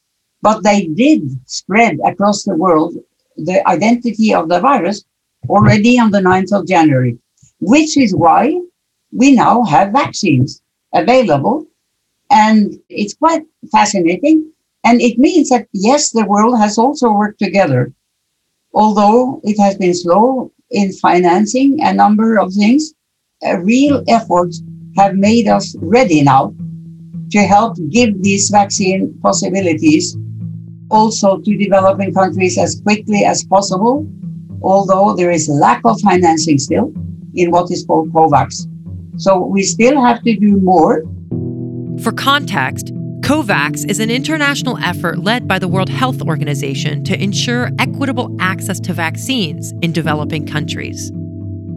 but 0.43 0.63
they 0.63 0.87
did 0.87 1.23
spread 1.47 1.99
across 2.05 2.43
the 2.43 2.57
world 2.57 2.95
the 3.37 3.67
identity 3.69 4.35
of 4.35 4.49
the 4.49 4.61
virus 4.61 5.05
already 5.49 5.99
on 5.99 6.11
the 6.11 6.21
9th 6.21 6.53
of 6.59 6.67
January, 6.67 7.19
which 7.61 7.97
is 7.97 8.15
why 8.15 8.59
we 9.13 9.33
now 9.33 9.63
have 9.65 9.93
vaccines 9.93 10.63
available. 10.93 11.67
And 12.31 12.81
it's 12.89 13.15
quite 13.15 13.43
fascinating. 13.71 14.51
And 14.85 15.01
it 15.01 15.19
means 15.19 15.51
that, 15.51 15.69
yes, 15.73 16.11
the 16.11 16.25
world 16.25 16.59
has 16.59 16.79
also 16.79 17.13
worked 17.13 17.39
together, 17.39 17.93
although 18.73 19.41
it 19.45 19.59
has 19.61 19.77
been 19.77 19.95
slow 19.95 20.51
in 20.71 20.93
financing 20.93 21.81
a 21.83 21.93
number 21.93 22.39
of 22.39 22.53
things, 22.53 22.95
a 23.43 23.61
real 23.61 24.03
mm. 24.03 24.05
effort 24.09 24.55
have 24.97 25.15
made 25.15 25.49
us 25.49 25.75
ready 25.81 26.23
now 26.23 26.55
to 27.31 27.43
help 27.43 27.77
give 27.91 28.23
these 28.23 28.49
vaccine 28.51 29.17
possibilities 29.23 30.17
also 30.91 31.39
to 31.39 31.57
developing 31.57 32.15
countries 32.15 32.57
as 32.59 32.81
quickly 32.81 33.25
as 33.25 33.45
possible, 33.45 34.07
although 34.63 35.15
there 35.17 35.31
is 35.31 35.49
a 35.49 35.53
lack 35.53 35.81
of 35.85 36.01
financing 36.01 36.59
still 36.59 36.93
in 37.35 37.51
what 37.51 37.71
is 37.71 37.85
called 37.85 38.13
COVAX. 38.13 38.69
So 39.17 39.45
we 39.45 39.63
still 39.63 40.01
have 40.03 40.23
to 40.23 40.37
do 40.37 40.59
more. 40.61 41.03
For 42.03 42.13
context, 42.13 42.93
COVAX 43.23 43.89
is 43.89 44.01
an 44.01 44.11
international 44.11 44.77
effort 44.79 45.19
led 45.19 45.49
by 45.49 45.59
the 45.59 45.69
World 45.69 45.89
Health 45.89 46.21
Organization 46.21 47.03
to 47.05 47.21
ensure 47.21 47.71
equitable 47.79 48.37
access 48.39 48.79
to 48.81 48.93
vaccines 48.93 49.73
in 49.83 49.93
developing 49.93 50.47
countries. 50.47 51.11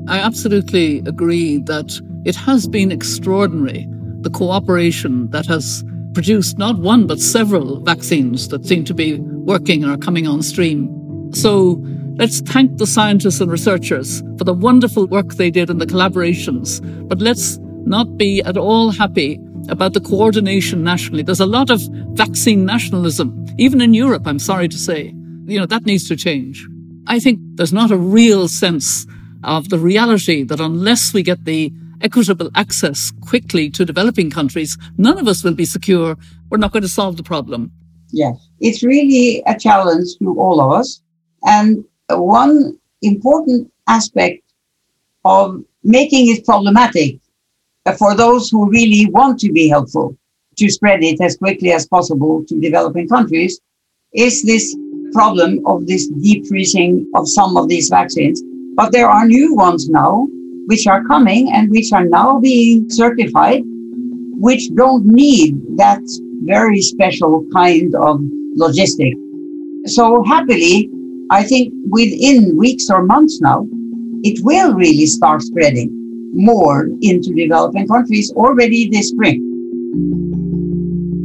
I 0.08 0.20
absolutely 0.20 1.00
agree 1.00 1.58
that 1.60 2.00
it 2.24 2.36
has 2.36 2.66
been 2.66 2.92
extraordinary, 2.92 3.86
the 4.22 4.30
cooperation 4.30 5.30
that 5.32 5.46
has 5.48 5.84
produced 6.14 6.58
not 6.58 6.80
one 6.80 7.08
but 7.08 7.20
several 7.20 7.82
vaccines 7.82 8.48
that 8.48 8.66
seem 8.66 8.86
to 8.86 8.94
be 8.94 9.20
working 9.20 9.84
and 9.84 9.92
are 9.92 9.98
coming 9.98 10.26
on 10.26 10.42
stream. 10.44 10.90
So 11.34 11.84
let's 12.16 12.40
thank 12.40 12.78
the 12.78 12.88
scientists 12.88 13.42
and 13.42 13.52
researchers 13.52 14.24
for 14.38 14.46
the 14.46 14.54
wonderful 14.54 15.08
work 15.08 15.34
they 15.34 15.52
did 15.52 15.70
and 15.70 15.82
the 15.82 15.86
collaborations. 15.86 16.80
But 17.08 17.20
let's 17.20 17.58
not 17.86 18.18
be 18.18 18.42
at 18.44 18.56
all 18.56 18.92
happy 18.92 19.40
about 19.68 19.94
the 19.94 20.02
coordination 20.02 20.84
nationally. 20.84 21.22
There's 21.22 21.42
a 21.42 21.46
lot 21.46 21.70
of 21.70 21.82
vaccine 22.14 22.64
nationalism, 22.64 23.46
even 23.58 23.82
in 23.82 23.94
Europe, 23.94 24.26
I'm 24.26 24.40
sorry 24.40 24.70
to 24.70 24.78
say. 24.78 25.14
You 25.46 25.60
know, 25.60 25.66
that 25.66 25.86
needs 25.86 26.08
to 26.08 26.16
change. 26.16 26.66
I 27.08 27.20
think 27.20 27.40
there's 27.56 27.74
not 27.74 27.92
a 27.92 27.98
real 27.98 28.48
sense 28.48 29.06
of 29.48 29.70
the 29.70 29.80
reality 29.80 30.44
that 30.44 30.60
unless 30.60 31.14
we 31.14 31.24
get 31.24 31.46
the 31.46 31.72
equitable 32.02 32.52
access 32.54 33.12
quickly 33.22 33.70
to 33.72 33.86
developing 33.86 34.30
countries, 34.30 34.78
none 34.98 35.18
of 35.18 35.28
us 35.28 35.44
will 35.44 35.56
be 35.56 35.66
secure. 35.66 36.16
We're 36.50 36.58
not 36.58 36.72
going 36.74 36.84
to 36.84 36.90
solve 36.90 37.18
the 37.18 37.24
problem. 37.24 37.72
Yes, 38.12 38.50
it's 38.60 38.84
really 38.84 39.42
a 39.48 39.58
challenge 39.58 40.18
to 40.20 40.40
all 40.40 40.62
of 40.62 40.72
us. 40.80 41.02
And 41.44 41.84
one 42.10 42.78
important 43.02 43.72
aspect 43.88 44.44
of 45.26 45.64
making 45.84 46.30
it 46.30 46.46
problematic 46.46 47.20
for 47.98 48.16
those 48.16 48.50
who 48.50 48.70
really 48.70 49.10
want 49.12 49.40
to 49.40 49.52
be 49.52 49.70
helpful 49.70 50.18
to 50.58 50.70
spread 50.70 51.04
it 51.04 51.22
as 51.22 51.38
quickly 51.38 51.72
as 51.72 51.88
possible 51.88 52.44
to 52.48 52.60
developing 52.60 53.08
countries 53.08 53.62
is 54.14 54.44
this 54.44 54.76
problem 55.14 55.66
of 55.66 55.88
this 55.88 56.08
deep 56.08 56.46
freezing 56.48 57.10
of 57.16 57.28
some 57.28 57.56
of 57.56 57.70
these 57.70 57.90
vaccines. 57.90 58.42
But 58.78 58.92
there 58.92 59.10
are 59.10 59.28
new 59.28 59.56
ones 59.56 59.90
now 59.90 60.28
which 60.68 60.86
are 60.86 61.04
coming 61.06 61.52
and 61.52 61.72
which 61.72 61.92
are 61.92 62.06
now 62.06 62.40
being 62.40 62.88
certified, 62.90 63.64
which 64.40 64.70
don't 64.76 65.04
need 65.06 65.56
that 65.78 66.02
very 66.44 66.82
special 66.82 67.44
kind 67.52 67.96
of 67.96 68.22
logistic. 68.56 69.14
So 69.86 70.24
happily, 70.24 70.92
I 71.32 71.44
think 71.44 71.74
within 71.90 72.56
weeks 72.56 72.90
or 72.92 73.04
months 73.04 73.42
now, 73.42 73.68
it 74.24 74.44
will 74.44 74.74
really 74.74 75.08
start 75.08 75.42
spreading 75.42 75.90
more 76.34 76.88
into 77.02 77.34
developing 77.34 77.88
countries 77.88 78.32
already 78.34 78.90
this 78.90 79.10
spring. 79.10 79.42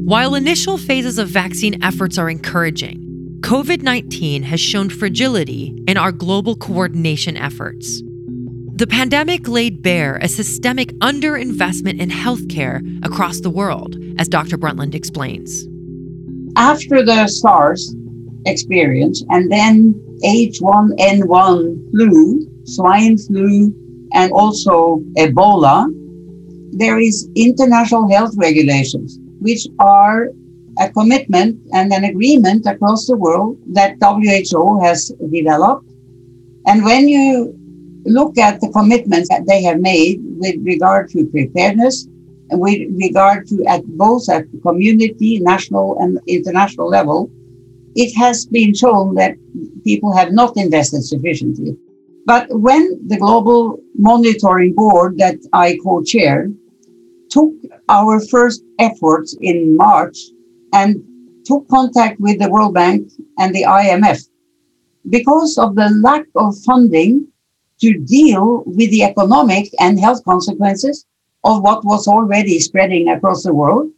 While 0.06 0.34
initial 0.34 0.78
phases 0.78 1.18
of 1.18 1.28
vaccine 1.28 1.82
efforts 1.82 2.16
are 2.16 2.30
encouraging, 2.30 3.01
COVID 3.42 3.82
19 3.82 4.44
has 4.44 4.60
shown 4.60 4.88
fragility 4.88 5.74
in 5.88 5.96
our 5.96 6.12
global 6.12 6.54
coordination 6.54 7.36
efforts. 7.36 8.00
The 8.76 8.86
pandemic 8.86 9.48
laid 9.48 9.82
bare 9.82 10.16
a 10.18 10.28
systemic 10.28 10.92
underinvestment 11.00 11.98
in 12.00 12.08
healthcare 12.08 12.80
across 13.04 13.40
the 13.40 13.50
world, 13.50 13.96
as 14.16 14.28
Dr. 14.28 14.56
Brundtland 14.56 14.94
explains. 14.94 15.66
After 16.56 17.04
the 17.04 17.26
SARS 17.26 17.96
experience 18.46 19.24
and 19.30 19.50
then 19.50 19.94
H1N1 20.24 21.90
flu, 21.90 22.46
swine 22.64 23.18
flu, 23.18 23.74
and 24.14 24.30
also 24.30 25.00
Ebola, 25.18 25.88
there 26.70 27.00
is 27.00 27.28
international 27.34 28.08
health 28.08 28.34
regulations, 28.36 29.18
which 29.40 29.66
are 29.80 30.28
a 30.78 30.90
commitment 30.90 31.60
and 31.72 31.92
an 31.92 32.04
agreement 32.04 32.66
across 32.66 33.06
the 33.06 33.16
world 33.16 33.58
that 33.72 33.96
WHO 34.00 34.82
has 34.82 35.12
developed 35.30 35.88
And 36.66 36.84
when 36.84 37.08
you 37.08 37.54
look 38.04 38.38
at 38.38 38.60
the 38.60 38.70
commitments 38.70 39.28
that 39.28 39.46
they 39.46 39.62
have 39.62 39.80
made 39.80 40.20
with 40.22 40.56
regard 40.62 41.10
to 41.10 41.26
preparedness 41.26 42.06
with 42.52 42.80
regard 42.92 43.46
to 43.48 43.64
at 43.64 43.82
both 43.96 44.28
at 44.28 44.44
community, 44.62 45.40
national 45.40 45.98
and 46.00 46.20
international 46.26 46.88
level, 46.88 47.30
it 47.94 48.14
has 48.16 48.46
been 48.46 48.74
shown 48.74 49.14
that 49.14 49.36
people 49.84 50.14
have 50.14 50.32
not 50.32 50.56
invested 50.56 51.02
sufficiently. 51.02 51.76
But 52.26 52.46
when 52.50 53.00
the 53.08 53.18
global 53.18 53.78
monitoring 53.94 54.74
board 54.74 55.18
that 55.18 55.36
I 55.52 55.78
co-chair 55.82 56.50
took 57.30 57.52
our 57.88 58.20
first 58.20 58.64
efforts 58.78 59.36
in 59.40 59.76
March 59.76 60.18
and 60.72 61.02
took 61.44 61.68
contact 61.68 62.20
with 62.20 62.38
the 62.38 62.48
World 62.48 62.74
Bank 62.74 63.10
and 63.38 63.54
the 63.54 63.64
IMF, 63.64 64.28
because 65.10 65.58
of 65.58 65.74
the 65.74 65.88
lack 66.02 66.26
of 66.36 66.56
funding 66.64 67.26
to 67.80 67.98
deal 67.98 68.62
with 68.64 68.90
the 68.90 69.02
economic 69.02 69.70
and 69.80 69.98
health 69.98 70.24
consequences 70.24 71.04
of 71.44 71.62
what 71.62 71.84
was 71.84 72.06
already 72.06 72.60
spreading 72.60 73.08
across 73.08 73.42
the 73.42 73.52
world, 73.52 73.90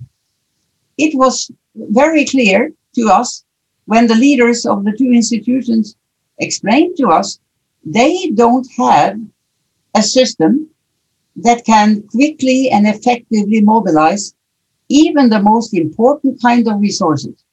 it 0.97 1.15
was 1.17 1.51
very 1.75 2.25
clear 2.25 2.73
to 2.95 3.09
us 3.09 3.45
when 3.87 4.07
the 4.07 4.15
leaders 4.15 4.65
of 4.65 4.85
the 4.85 4.93
two 4.93 5.11
institutions 5.13 5.97
explained 6.39 6.97
to 6.97 7.09
us 7.09 7.39
they 7.85 8.31
don't 8.31 8.67
have 8.79 9.21
a 9.95 10.03
system 10.03 10.69
that 11.37 11.65
can 11.65 12.03
quickly 12.09 12.71
and 12.71 12.87
effectively 12.87 13.61
mobilize 13.61 14.35
even 14.89 15.29
the 15.29 15.41
most 15.41 15.75
important 15.75 16.41
kind 16.43 16.69
of 16.69 16.81
resources 16.81 17.45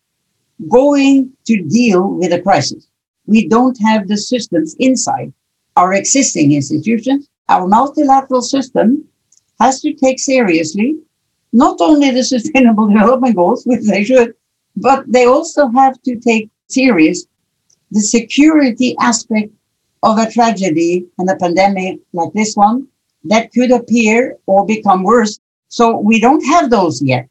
going 0.70 1.32
to 1.46 1.64
deal 1.64 2.08
with 2.08 2.34
a 2.34 2.42
crisis. 2.42 2.88
We 3.26 3.48
don't 3.48 3.78
have 3.82 4.08
the 4.08 4.18
systems 4.18 4.76
inside 4.80 5.34
our 5.76 5.94
existing 5.94 6.52
institutions. 6.52 7.30
Our 7.50 7.68
multilateral 7.68 8.42
system 8.42 9.06
has 9.60 9.82
to 9.82 9.94
take 9.94 10.20
seriously 10.20 10.98
not 11.54 11.82
only 11.82 12.12
the 12.12 12.24
sustainable 12.36 12.88
development 12.88 13.36
goals, 13.36 13.66
which 13.66 13.84
they 13.84 14.04
should, 14.04 14.34
but 14.76 15.04
they 15.08 15.26
also 15.26 15.70
have 15.70 16.02
to 16.04 16.16
take 16.18 16.50
serious 16.68 17.26
the 17.92 18.00
security 18.00 18.96
aspect 19.00 19.52
of 20.04 20.18
a 20.18 20.32
tragedy 20.32 21.06
and 21.18 21.30
a 21.30 21.36
pandemic 21.36 22.00
like 22.14 22.32
this 22.34 22.56
one 22.56 22.88
that 23.26 23.52
could 23.52 23.70
appear 23.72 24.38
or 24.48 24.66
become 24.66 25.04
worse. 25.04 25.40
So 25.72 25.98
we 25.98 26.20
don't 26.20 26.46
have 26.46 26.70
those 26.70 27.02
yet. 27.02 27.30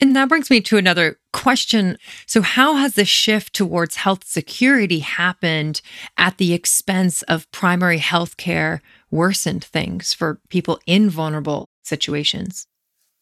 And 0.00 0.14
that 0.14 0.28
brings 0.28 0.50
me 0.50 0.60
to 0.62 0.76
another 0.76 1.18
question. 1.32 1.96
So, 2.26 2.42
how 2.42 2.74
has 2.74 2.94
the 2.94 3.06
shift 3.06 3.54
towards 3.54 3.96
health 3.96 4.24
security 4.24 4.98
happened 4.98 5.80
at 6.18 6.36
the 6.36 6.52
expense 6.52 7.22
of 7.22 7.50
primary 7.50 7.98
health 7.98 8.36
care 8.36 8.82
worsened 9.10 9.64
things 9.64 10.12
for 10.12 10.40
people 10.50 10.80
in 10.84 11.08
vulnerable 11.08 11.70
situations? 11.82 12.66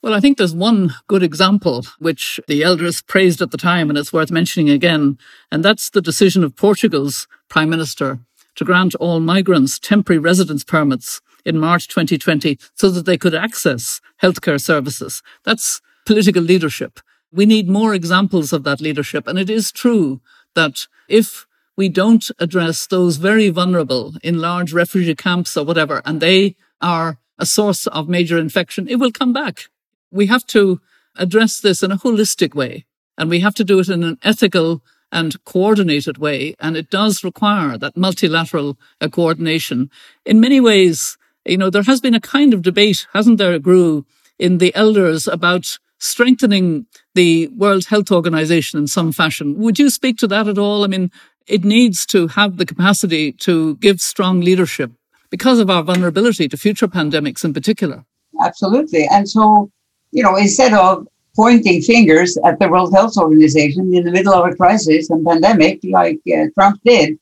Well, 0.02 0.14
I 0.14 0.20
think 0.20 0.36
there's 0.36 0.54
one 0.54 0.94
good 1.06 1.22
example 1.22 1.86
which 1.98 2.40
the 2.48 2.62
elders 2.62 3.02
praised 3.02 3.40
at 3.40 3.52
the 3.52 3.56
time, 3.56 3.88
and 3.88 3.98
it's 3.98 4.12
worth 4.12 4.30
mentioning 4.30 4.68
again, 4.68 5.18
and 5.52 5.64
that's 5.64 5.90
the 5.90 6.02
decision 6.02 6.42
of 6.42 6.56
Portugal's 6.56 7.28
Prime 7.48 7.70
Minister 7.70 8.18
to 8.56 8.64
grant 8.64 8.94
all 8.96 9.20
migrants 9.20 9.78
temporary 9.78 10.18
residence 10.18 10.64
permits 10.64 11.20
in 11.44 11.58
March 11.58 11.88
2020 11.88 12.58
so 12.74 12.90
that 12.90 13.06
they 13.06 13.18
could 13.18 13.34
access 13.34 14.00
healthcare 14.22 14.60
services. 14.60 15.22
That's 15.44 15.80
political 16.06 16.42
leadership. 16.42 17.00
We 17.32 17.46
need 17.46 17.68
more 17.68 17.94
examples 17.94 18.52
of 18.52 18.64
that 18.64 18.80
leadership. 18.80 19.26
And 19.26 19.38
it 19.38 19.50
is 19.50 19.72
true 19.72 20.20
that 20.54 20.86
if 21.08 21.46
we 21.76 21.88
don't 21.88 22.30
address 22.38 22.86
those 22.86 23.16
very 23.16 23.48
vulnerable 23.48 24.14
in 24.22 24.38
large 24.38 24.72
refugee 24.72 25.14
camps 25.14 25.56
or 25.56 25.64
whatever, 25.64 26.00
and 26.04 26.20
they 26.20 26.56
are 26.80 27.18
a 27.38 27.46
source 27.46 27.86
of 27.88 28.08
major 28.08 28.38
infection, 28.38 28.88
it 28.88 28.96
will 28.96 29.10
come 29.10 29.32
back. 29.32 29.68
We 30.10 30.26
have 30.26 30.46
to 30.48 30.80
address 31.16 31.60
this 31.60 31.82
in 31.82 31.90
a 31.90 31.98
holistic 31.98 32.54
way, 32.54 32.86
and 33.18 33.28
we 33.28 33.40
have 33.40 33.54
to 33.56 33.64
do 33.64 33.80
it 33.80 33.88
in 33.88 34.04
an 34.04 34.18
ethical 34.22 34.82
and 35.10 35.42
coordinated 35.44 36.18
way. 36.18 36.54
And 36.60 36.76
it 36.76 36.90
does 36.90 37.24
require 37.24 37.78
that 37.78 37.96
multilateral 37.96 38.78
coordination. 39.10 39.90
In 40.24 40.40
many 40.40 40.60
ways, 40.60 41.16
you 41.46 41.58
know, 41.58 41.70
there 41.70 41.82
has 41.82 42.00
been 42.00 42.14
a 42.14 42.20
kind 42.20 42.54
of 42.54 42.62
debate, 42.62 43.06
hasn't 43.12 43.38
there, 43.38 43.58
Gro, 43.58 44.04
in 44.38 44.58
the 44.58 44.74
elders 44.74 45.26
about 45.26 45.78
strengthening 45.98 46.86
the 47.14 47.48
World 47.48 47.86
Health 47.86 48.10
Organization 48.10 48.78
in 48.78 48.86
some 48.86 49.12
fashion. 49.12 49.58
Would 49.58 49.78
you 49.78 49.90
speak 49.90 50.18
to 50.18 50.26
that 50.28 50.48
at 50.48 50.58
all? 50.58 50.84
I 50.84 50.86
mean, 50.86 51.10
it 51.46 51.64
needs 51.64 52.06
to 52.06 52.28
have 52.28 52.56
the 52.56 52.66
capacity 52.66 53.32
to 53.32 53.76
give 53.76 54.00
strong 54.00 54.40
leadership 54.40 54.90
because 55.30 55.58
of 55.58 55.70
our 55.70 55.82
vulnerability 55.82 56.48
to 56.48 56.56
future 56.56 56.88
pandemics 56.88 57.44
in 57.44 57.52
particular. 57.52 58.04
Absolutely. 58.42 59.06
And 59.10 59.28
so, 59.28 59.70
you 60.10 60.22
know, 60.22 60.36
instead 60.36 60.72
of 60.72 61.06
pointing 61.36 61.82
fingers 61.82 62.38
at 62.44 62.58
the 62.58 62.68
World 62.68 62.92
Health 62.92 63.16
Organization 63.16 63.94
in 63.94 64.04
the 64.04 64.10
middle 64.10 64.34
of 64.34 64.50
a 64.50 64.54
crisis 64.54 65.10
and 65.10 65.26
pandemic 65.26 65.80
like 65.84 66.20
uh, 66.28 66.46
Trump 66.54 66.80
did, 66.84 67.18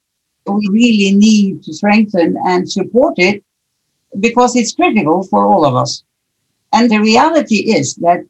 we 0.47 0.69
really 0.71 1.15
need 1.17 1.63
to 1.63 1.73
strengthen 1.73 2.37
and 2.47 2.71
support 2.71 3.15
it 3.17 3.45
because 4.21 4.57
it's 4.57 4.75
critical 4.75 5.23
for 5.25 5.47
all 5.47 5.65
of 5.65 5.75
us. 5.75 6.05
And 6.73 6.91
the 6.91 7.01
reality 7.01 7.73
is 7.73 7.95
that 7.97 8.21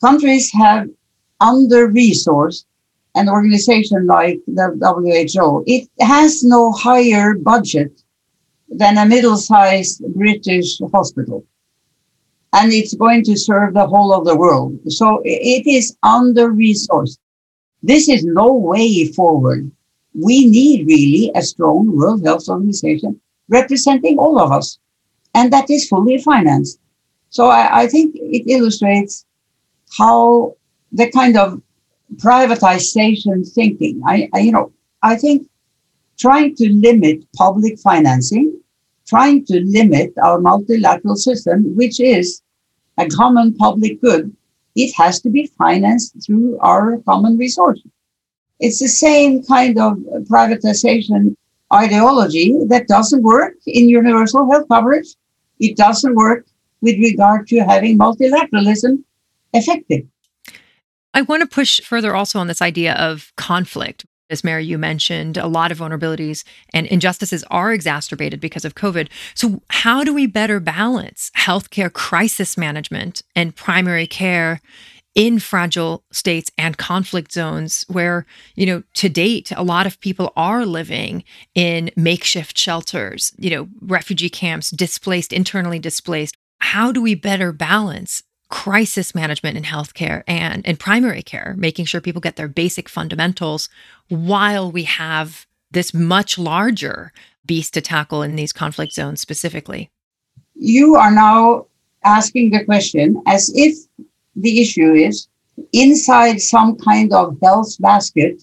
countries 0.00 0.50
have 0.52 0.88
under-resourced 1.40 2.64
an 3.14 3.28
organization 3.28 4.06
like 4.06 4.40
the 4.46 4.76
WHO. 4.80 5.62
It 5.66 5.88
has 6.00 6.42
no 6.42 6.72
higher 6.72 7.34
budget 7.34 8.02
than 8.68 8.98
a 8.98 9.06
middle-sized 9.06 10.02
British 10.14 10.78
hospital. 10.92 11.44
And 12.52 12.72
it's 12.72 12.94
going 12.94 13.24
to 13.24 13.36
serve 13.36 13.74
the 13.74 13.86
whole 13.86 14.12
of 14.12 14.24
the 14.24 14.36
world. 14.36 14.78
So 14.88 15.20
it 15.24 15.66
is 15.66 15.96
under-resourced. 16.02 17.18
This 17.82 18.08
is 18.08 18.24
no 18.24 18.52
way 18.52 19.12
forward. 19.12 19.70
We 20.14 20.46
need 20.46 20.86
really 20.86 21.30
a 21.34 21.42
strong 21.42 21.94
World 21.96 22.24
Health 22.24 22.48
Organization 22.48 23.20
representing 23.48 24.18
all 24.18 24.38
of 24.38 24.52
us. 24.52 24.78
And 25.34 25.52
that 25.52 25.70
is 25.70 25.88
fully 25.88 26.18
financed. 26.18 26.78
So 27.30 27.48
I, 27.48 27.82
I 27.82 27.86
think 27.88 28.14
it 28.14 28.48
illustrates 28.48 29.26
how 29.98 30.54
the 30.92 31.10
kind 31.10 31.36
of 31.36 31.60
privatization 32.16 33.48
thinking, 33.52 34.02
I, 34.06 34.28
I, 34.32 34.38
you 34.40 34.52
know, 34.52 34.72
I 35.02 35.16
think 35.16 35.48
trying 36.18 36.54
to 36.56 36.72
limit 36.72 37.24
public 37.36 37.78
financing, 37.80 38.60
trying 39.06 39.44
to 39.46 39.60
limit 39.64 40.12
our 40.22 40.40
multilateral 40.40 41.16
system, 41.16 41.74
which 41.76 42.00
is 42.00 42.42
a 42.98 43.08
common 43.08 43.54
public 43.54 44.00
good, 44.00 44.34
it 44.76 44.92
has 44.96 45.20
to 45.22 45.30
be 45.30 45.50
financed 45.58 46.14
through 46.24 46.58
our 46.60 46.98
common 46.98 47.36
resources. 47.36 47.90
It's 48.60 48.78
the 48.78 48.88
same 48.88 49.42
kind 49.42 49.78
of 49.78 49.98
privatization 50.30 51.36
ideology 51.74 52.54
that 52.68 52.86
doesn't 52.88 53.22
work 53.22 53.54
in 53.66 53.88
universal 53.88 54.50
health 54.50 54.66
coverage. 54.68 55.08
It 55.58 55.76
doesn't 55.76 56.14
work 56.14 56.46
with 56.80 56.96
regard 56.98 57.46
to 57.48 57.60
having 57.60 57.98
multilateralism 57.98 59.02
effective. 59.52 60.06
I 61.14 61.22
want 61.22 61.42
to 61.42 61.46
push 61.46 61.80
further 61.80 62.14
also 62.14 62.38
on 62.38 62.48
this 62.48 62.60
idea 62.60 62.94
of 62.94 63.32
conflict. 63.36 64.04
As 64.30 64.42
Mary, 64.42 64.64
you 64.64 64.78
mentioned, 64.78 65.36
a 65.36 65.46
lot 65.46 65.70
of 65.70 65.78
vulnerabilities 65.78 66.44
and 66.72 66.86
injustices 66.86 67.44
are 67.50 67.72
exacerbated 67.72 68.40
because 68.40 68.64
of 68.64 68.74
COVID. 68.74 69.08
So, 69.34 69.62
how 69.68 70.02
do 70.02 70.14
we 70.14 70.26
better 70.26 70.60
balance 70.60 71.30
healthcare 71.36 71.92
crisis 71.92 72.56
management 72.56 73.22
and 73.36 73.54
primary 73.54 74.06
care 74.06 74.60
in 75.14 75.38
fragile 75.38 76.02
states 76.10 76.50
and 76.58 76.76
conflict 76.76 77.32
zones 77.32 77.84
where, 77.88 78.26
you 78.56 78.66
know, 78.66 78.82
to 78.94 79.08
date, 79.08 79.52
a 79.56 79.62
lot 79.62 79.86
of 79.86 80.00
people 80.00 80.32
are 80.36 80.66
living 80.66 81.24
in 81.54 81.90
makeshift 81.96 82.58
shelters, 82.58 83.32
you 83.38 83.50
know, 83.50 83.68
refugee 83.80 84.28
camps, 84.28 84.70
displaced, 84.70 85.32
internally 85.32 85.78
displaced? 85.78 86.36
How 86.58 86.90
do 86.90 87.00
we 87.00 87.14
better 87.14 87.52
balance 87.52 88.22
crisis 88.48 89.14
management 89.14 89.56
in 89.56 89.64
healthcare 89.64 90.22
and 90.26 90.64
in 90.64 90.76
primary 90.76 91.22
care, 91.22 91.54
making 91.56 91.84
sure 91.84 92.00
people 92.00 92.20
get 92.20 92.36
their 92.36 92.48
basic 92.48 92.88
fundamentals 92.88 93.68
while 94.08 94.70
we 94.70 94.84
have 94.84 95.46
this 95.70 95.92
much 95.92 96.38
larger 96.38 97.12
beast 97.46 97.74
to 97.74 97.80
tackle 97.80 98.22
in 98.22 98.36
these 98.36 98.52
conflict 98.52 98.92
zones 98.92 99.20
specifically? 99.20 99.90
You 100.54 100.94
are 100.94 101.10
now 101.10 101.66
asking 102.04 102.50
the 102.50 102.64
question 102.64 103.22
as 103.26 103.50
if 103.54 103.76
the 104.36 104.60
issue 104.60 104.92
is 104.92 105.28
inside 105.72 106.40
some 106.40 106.76
kind 106.76 107.12
of 107.12 107.36
health 107.42 107.76
basket, 107.80 108.42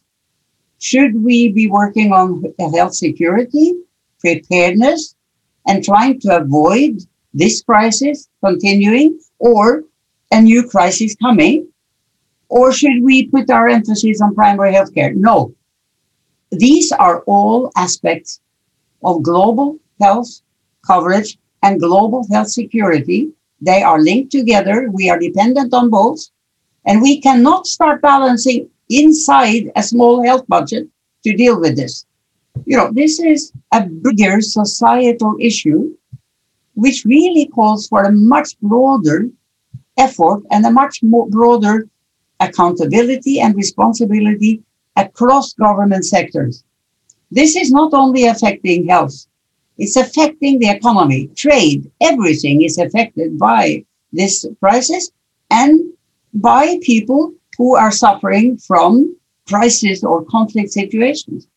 should 0.79 1.23
we 1.23 1.51
be 1.51 1.67
working 1.67 2.11
on 2.11 2.43
health 2.73 2.95
security, 2.95 3.73
preparedness, 4.19 5.15
and 5.67 5.83
trying 5.83 6.19
to 6.21 6.37
avoid 6.37 6.99
this 7.33 7.61
crisis 7.61 8.27
continuing? 8.43 9.19
Or 9.39 9.83
a 10.31 10.41
new 10.41 10.67
crisis 10.67 11.15
coming? 11.15 11.67
Or 12.49 12.71
should 12.71 13.01
we 13.01 13.27
put 13.27 13.49
our 13.49 13.67
emphasis 13.67 14.21
on 14.21 14.35
primary 14.35 14.73
healthcare? 14.73 15.15
No. 15.15 15.53
These 16.51 16.91
are 16.91 17.21
all 17.21 17.71
aspects 17.77 18.41
of 19.03 19.23
global 19.23 19.77
health 20.01 20.41
coverage 20.85 21.37
and 21.63 21.79
global 21.79 22.25
health 22.31 22.49
security. 22.49 23.31
They 23.61 23.83
are 23.83 24.01
linked 24.01 24.31
together. 24.31 24.89
We 24.91 25.09
are 25.09 25.19
dependent 25.19 25.73
on 25.73 25.89
both. 25.89 26.19
And 26.85 27.01
we 27.01 27.21
cannot 27.21 27.67
start 27.67 28.01
balancing 28.01 28.69
inside 28.89 29.71
a 29.75 29.83
small 29.83 30.23
health 30.23 30.47
budget 30.47 30.87
to 31.23 31.35
deal 31.35 31.59
with 31.59 31.77
this. 31.77 32.05
You 32.65 32.77
know, 32.77 32.91
this 32.91 33.19
is 33.19 33.53
a 33.71 33.85
bigger 33.85 34.41
societal 34.41 35.35
issue, 35.39 35.95
which 36.73 37.05
really 37.05 37.47
calls 37.47 37.87
for 37.87 38.03
a 38.03 38.11
much 38.11 38.59
broader 38.61 39.29
effort 39.97 40.41
and 40.51 40.65
a 40.65 40.71
much 40.71 41.03
more 41.03 41.29
broader 41.29 41.87
accountability 42.39 43.39
and 43.39 43.55
responsibility 43.55 44.63
across 44.95 45.53
government 45.53 46.05
sectors. 46.05 46.63
This 47.29 47.55
is 47.55 47.71
not 47.71 47.93
only 47.93 48.25
affecting 48.25 48.87
health, 48.87 49.27
it's 49.81 49.95
affecting 49.95 50.59
the 50.59 50.69
economy, 50.69 51.27
trade, 51.35 51.89
everything 52.01 52.61
is 52.61 52.77
affected 52.77 53.39
by 53.39 53.83
this 54.13 54.45
crisis 54.59 55.09
and 55.49 55.91
by 56.35 56.77
people 56.83 57.33
who 57.57 57.75
are 57.75 57.91
suffering 57.91 58.57
from 58.59 59.15
crisis 59.47 60.03
or 60.03 60.23
conflict 60.25 60.69
situations. 60.69 61.47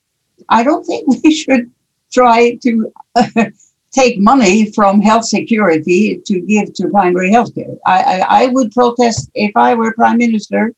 I 0.48 0.64
don't 0.64 0.84
think 0.84 1.06
we 1.22 1.34
should 1.34 1.70
try 2.14 2.54
to 2.62 2.90
take 3.92 4.18
money 4.18 4.72
from 4.72 5.02
health 5.02 5.26
security 5.26 6.22
to 6.24 6.40
give 6.40 6.72
to 6.74 6.88
primary 6.88 7.30
health 7.30 7.54
care. 7.54 7.76
I, 7.84 8.02
I, 8.02 8.44
I, 8.44 8.46
would 8.46 8.72
protest 8.72 9.30
if 9.34 9.52
I 9.54 9.74
were 9.74 9.92
prime 9.92 10.16
minister. 10.16 10.72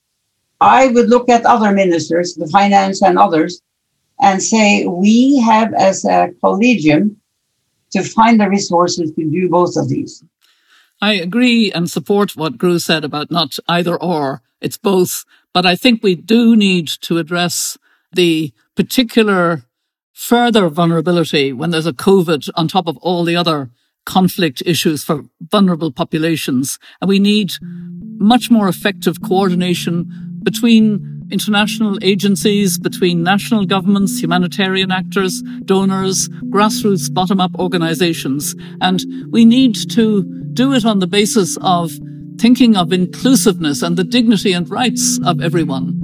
I 0.61 0.88
would 0.88 1.09
look 1.09 1.28
at 1.28 1.46
other 1.46 1.70
ministers, 1.70 2.35
the 2.35 2.48
finance 2.48 3.02
and 3.02 3.16
others, 3.16 3.62
and 4.20 4.42
say, 4.42 4.85
we 4.87 5.38
have 5.38 5.72
as 5.74 6.04
a 6.04 6.30
collegium 6.40 7.20
to 7.96 8.02
find 8.02 8.40
the 8.40 8.48
resources 8.48 9.12
to 9.12 9.30
do 9.30 9.48
both 9.48 9.76
of 9.76 9.88
these. 9.88 10.22
I 11.00 11.14
agree 11.14 11.70
and 11.72 11.90
support 11.90 12.37
what 12.37 12.59
Gro 12.59 12.78
said 12.78 13.04
about 13.04 13.30
not 13.30 13.59
either 13.68 13.96
or, 13.96 14.42
it's 14.61 14.78
both. 14.78 15.24
But 15.52 15.66
I 15.66 15.76
think 15.76 16.02
we 16.02 16.14
do 16.14 16.56
need 16.56 16.88
to 17.02 17.18
address 17.18 17.78
the 18.12 18.52
particular 18.74 19.64
further 20.12 20.68
vulnerability 20.68 21.52
when 21.52 21.70
there's 21.70 21.87
a 21.87 21.92
COVID 21.92 22.48
on 22.54 22.68
top 22.68 22.87
of 22.87 22.96
all 22.98 23.24
the 23.24 23.37
other 23.37 23.70
conflict 24.06 24.62
issues 24.64 25.04
for 25.04 25.24
vulnerable 25.40 25.92
populations. 25.92 26.78
And 27.00 27.09
we 27.09 27.18
need 27.18 27.52
much 28.18 28.50
more 28.50 28.68
effective 28.68 29.20
coordination 29.20 30.40
between 30.42 31.15
international 31.30 31.98
agencies, 32.02 32.78
between 32.78 33.22
national 33.22 33.66
governments, 33.66 34.20
humanitarian 34.20 34.90
actors, 34.90 35.42
donors, 35.64 36.28
grassroots 36.50 37.12
bottom 37.12 37.40
up 37.40 37.54
organizations. 37.58 38.54
And 38.80 39.02
we 39.30 39.44
need 39.44 39.74
to 39.90 40.24
do 40.52 40.72
it 40.72 40.84
on 40.84 41.00
the 41.00 41.06
basis 41.06 41.58
of 41.60 41.92
thinking 42.38 42.76
of 42.76 42.92
inclusiveness 42.92 43.82
and 43.82 43.96
the 43.96 44.04
dignity 44.04 44.52
and 44.52 44.68
rights 44.68 45.18
of 45.24 45.40
everyone. 45.40 46.02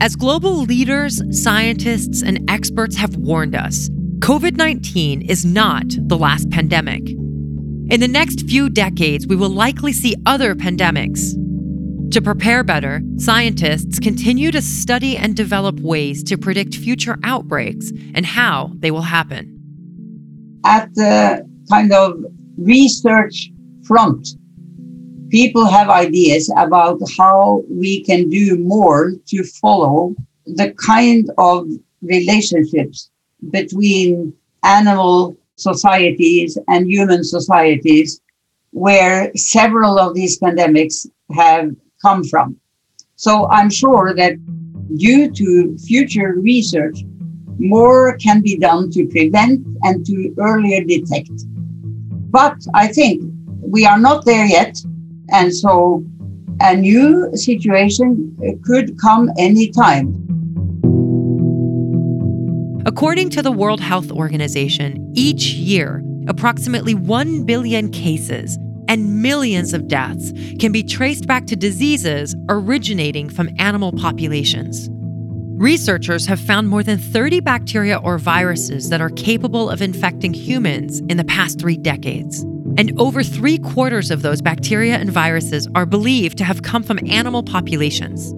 As 0.00 0.16
global 0.16 0.62
leaders, 0.62 1.22
scientists, 1.30 2.22
and 2.22 2.50
experts 2.50 2.96
have 2.96 3.14
warned 3.16 3.54
us, 3.54 3.88
COVID 4.18 4.56
19 4.56 5.22
is 5.22 5.44
not 5.44 5.84
the 5.88 6.18
last 6.18 6.50
pandemic. 6.50 7.21
In 7.92 8.00
the 8.00 8.08
next 8.08 8.48
few 8.48 8.70
decades, 8.70 9.26
we 9.26 9.36
will 9.36 9.50
likely 9.50 9.92
see 9.92 10.16
other 10.24 10.54
pandemics. 10.54 11.34
To 12.12 12.22
prepare 12.22 12.64
better, 12.64 13.02
scientists 13.18 13.98
continue 13.98 14.50
to 14.50 14.62
study 14.62 15.18
and 15.18 15.36
develop 15.36 15.78
ways 15.78 16.22
to 16.22 16.38
predict 16.38 16.74
future 16.74 17.18
outbreaks 17.22 17.92
and 18.14 18.24
how 18.24 18.72
they 18.78 18.90
will 18.90 19.02
happen. 19.02 19.60
At 20.64 20.94
the 20.94 21.46
kind 21.68 21.92
of 21.92 22.24
research 22.56 23.50
front, 23.86 24.26
people 25.28 25.66
have 25.66 25.90
ideas 25.90 26.50
about 26.56 26.98
how 27.18 27.62
we 27.68 28.02
can 28.04 28.30
do 28.30 28.56
more 28.56 29.12
to 29.26 29.44
follow 29.60 30.14
the 30.46 30.72
kind 30.82 31.30
of 31.36 31.68
relationships 32.00 33.10
between 33.50 34.32
animal 34.64 35.36
societies 35.62 36.58
and 36.68 36.86
human 36.86 37.24
societies 37.24 38.20
where 38.70 39.30
several 39.36 39.98
of 39.98 40.14
these 40.14 40.38
pandemics 40.40 41.06
have 41.34 41.70
come 42.00 42.24
from. 42.24 42.56
So 43.16 43.48
I'm 43.50 43.70
sure 43.70 44.14
that 44.14 44.34
due 44.96 45.30
to 45.30 45.78
future 45.78 46.34
research, 46.38 46.98
more 47.58 48.16
can 48.16 48.40
be 48.40 48.58
done 48.58 48.90
to 48.90 49.06
prevent 49.06 49.64
and 49.82 50.04
to 50.06 50.34
earlier 50.38 50.82
detect. 50.84 51.30
But 52.30 52.56
I 52.74 52.88
think 52.88 53.22
we 53.60 53.86
are 53.86 53.98
not 53.98 54.24
there 54.24 54.46
yet. 54.46 54.76
And 55.30 55.54
so 55.54 56.04
a 56.60 56.74
new 56.76 57.30
situation 57.34 58.36
could 58.64 58.98
come 58.98 59.30
anytime. 59.38 60.31
According 62.84 63.30
to 63.30 63.42
the 63.42 63.52
World 63.52 63.80
Health 63.80 64.10
Organization, 64.10 65.12
each 65.14 65.52
year, 65.52 66.02
approximately 66.26 66.94
1 66.94 67.44
billion 67.44 67.88
cases 67.90 68.58
and 68.88 69.22
millions 69.22 69.72
of 69.72 69.86
deaths 69.86 70.32
can 70.58 70.72
be 70.72 70.82
traced 70.82 71.28
back 71.28 71.46
to 71.46 71.54
diseases 71.54 72.34
originating 72.48 73.28
from 73.28 73.50
animal 73.60 73.92
populations. 73.92 74.88
Researchers 75.60 76.26
have 76.26 76.40
found 76.40 76.68
more 76.68 76.82
than 76.82 76.98
30 76.98 77.38
bacteria 77.38 77.98
or 77.98 78.18
viruses 78.18 78.88
that 78.88 79.00
are 79.00 79.10
capable 79.10 79.70
of 79.70 79.80
infecting 79.80 80.34
humans 80.34 80.98
in 81.08 81.18
the 81.18 81.24
past 81.24 81.60
three 81.60 81.76
decades. 81.76 82.40
And 82.76 82.98
over 82.98 83.22
three 83.22 83.58
quarters 83.58 84.10
of 84.10 84.22
those 84.22 84.42
bacteria 84.42 84.96
and 84.96 85.08
viruses 85.08 85.68
are 85.76 85.86
believed 85.86 86.36
to 86.38 86.44
have 86.44 86.62
come 86.62 86.82
from 86.82 86.98
animal 87.08 87.44
populations. 87.44 88.32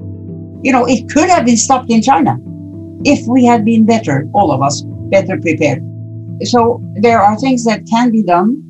You 0.62 0.72
know, 0.72 0.85
it 0.87 1.09
could 1.09 1.30
have 1.30 1.46
been 1.46 1.57
stopped 1.57 1.90
in 1.90 2.02
China 2.02 2.37
if 3.04 3.26
we 3.26 3.44
had 3.44 3.64
been 3.64 3.84
better, 3.84 4.28
all 4.34 4.50
of 4.50 4.62
us, 4.62 4.82
better 5.10 5.40
prepared. 5.40 5.82
So 6.42 6.82
there 6.96 7.20
are 7.20 7.38
things 7.38 7.64
that 7.64 7.86
can 7.88 8.10
be 8.10 8.22
done, 8.22 8.62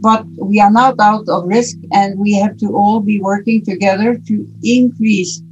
but 0.00 0.26
we 0.40 0.60
are 0.60 0.70
not 0.70 0.96
out 1.00 1.28
of 1.28 1.46
risk 1.46 1.76
and 1.92 2.18
we 2.18 2.32
have 2.34 2.56
to 2.58 2.74
all 2.74 3.00
be 3.00 3.20
working 3.20 3.64
together 3.64 4.18
to 4.26 4.46
increase 4.62 5.42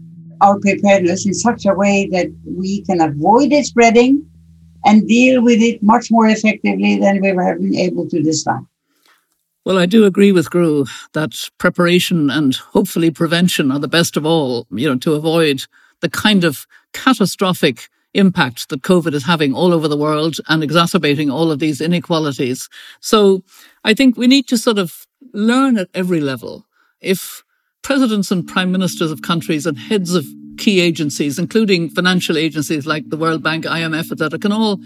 our 0.40 0.58
preparedness 0.58 1.26
in 1.26 1.34
such 1.34 1.66
a 1.66 1.74
way 1.74 2.08
that 2.12 2.26
we 2.44 2.82
can 2.82 3.00
avoid 3.00 3.52
it 3.52 3.66
spreading 3.66 4.24
and 4.84 5.08
deal 5.08 5.42
with 5.42 5.60
it 5.60 5.82
much 5.82 6.10
more 6.10 6.28
effectively 6.28 6.98
than 6.98 7.20
we 7.20 7.28
have 7.28 7.60
been 7.60 7.74
able 7.74 8.08
to 8.08 8.22
this 8.22 8.44
time. 8.44 8.68
Well, 9.64 9.78
I 9.78 9.86
do 9.86 10.04
agree 10.04 10.30
with 10.30 10.50
Gro 10.50 10.84
that 11.12 11.50
preparation 11.58 12.30
and 12.30 12.54
hopefully 12.54 13.10
prevention 13.10 13.72
are 13.72 13.80
the 13.80 13.88
best 13.88 14.16
of 14.16 14.24
all, 14.24 14.66
you 14.70 14.88
know, 14.88 14.98
to 14.98 15.14
avoid 15.14 15.64
the 16.00 16.08
kind 16.08 16.44
of 16.44 16.66
catastrophic 16.92 17.88
impact 18.16 18.68
that 18.68 18.82
COVID 18.82 19.14
is 19.14 19.24
having 19.24 19.54
all 19.54 19.72
over 19.72 19.88
the 19.88 19.96
world 19.96 20.36
and 20.48 20.62
exacerbating 20.62 21.30
all 21.30 21.50
of 21.50 21.58
these 21.58 21.80
inequalities. 21.80 22.68
So 23.00 23.42
I 23.84 23.94
think 23.94 24.16
we 24.16 24.26
need 24.26 24.48
to 24.48 24.58
sort 24.58 24.78
of 24.78 25.06
learn 25.32 25.78
at 25.78 25.88
every 25.94 26.20
level. 26.20 26.66
If 27.00 27.44
presidents 27.82 28.30
and 28.30 28.46
prime 28.46 28.72
ministers 28.72 29.12
of 29.12 29.22
countries 29.22 29.66
and 29.66 29.78
heads 29.78 30.14
of 30.14 30.26
key 30.58 30.80
agencies, 30.80 31.38
including 31.38 31.90
financial 31.90 32.36
agencies 32.36 32.86
like 32.86 33.08
the 33.10 33.16
World 33.16 33.42
Bank, 33.42 33.64
IMF, 33.64 34.10
etc., 34.10 34.38
can 34.38 34.52
all 34.52 34.80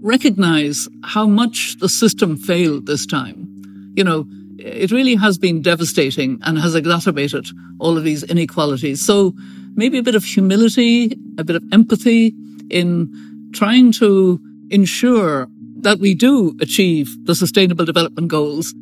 recognize 0.00 0.88
how 1.02 1.26
much 1.26 1.76
the 1.80 1.88
system 1.88 2.36
failed 2.36 2.86
this 2.86 3.06
time. 3.06 3.92
You 3.96 4.04
know, 4.04 4.26
it 4.58 4.90
really 4.90 5.16
has 5.16 5.38
been 5.38 5.62
devastating 5.62 6.38
and 6.42 6.58
has 6.58 6.74
exacerbated 6.74 7.46
all 7.78 7.98
of 7.98 8.04
these 8.04 8.22
inequalities. 8.22 9.04
So 9.04 9.34
maybe 9.74 9.98
a 9.98 10.02
bit 10.02 10.14
of 10.14 10.24
humility, 10.24 11.16
a 11.38 11.44
bit 11.44 11.56
of 11.56 11.64
empathy, 11.72 12.34
in 12.70 13.12
trying 13.52 13.92
to 13.92 14.40
ensure 14.70 15.48
that 15.80 15.98
we 16.00 16.14
do 16.14 16.56
achieve 16.60 17.16
the 17.24 17.34
sustainable 17.34 17.84
development 17.84 18.28
goals. 18.28 18.74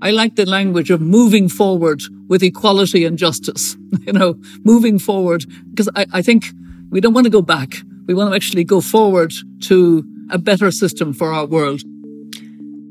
I 0.00 0.10
like 0.10 0.36
the 0.36 0.46
language 0.46 0.90
of 0.90 1.00
moving 1.00 1.48
forward 1.48 2.02
with 2.28 2.42
equality 2.42 3.04
and 3.04 3.18
justice, 3.18 3.76
you 4.06 4.12
know, 4.12 4.36
moving 4.64 4.98
forward, 4.98 5.44
because 5.70 5.88
I, 5.94 6.06
I 6.12 6.22
think 6.22 6.46
we 6.90 7.00
don't 7.00 7.14
want 7.14 7.24
to 7.24 7.30
go 7.30 7.42
back. 7.42 7.74
We 8.06 8.14
want 8.14 8.30
to 8.30 8.36
actually 8.36 8.64
go 8.64 8.80
forward 8.80 9.32
to 9.62 10.04
a 10.30 10.38
better 10.38 10.70
system 10.70 11.12
for 11.12 11.32
our 11.32 11.46
world. 11.46 11.82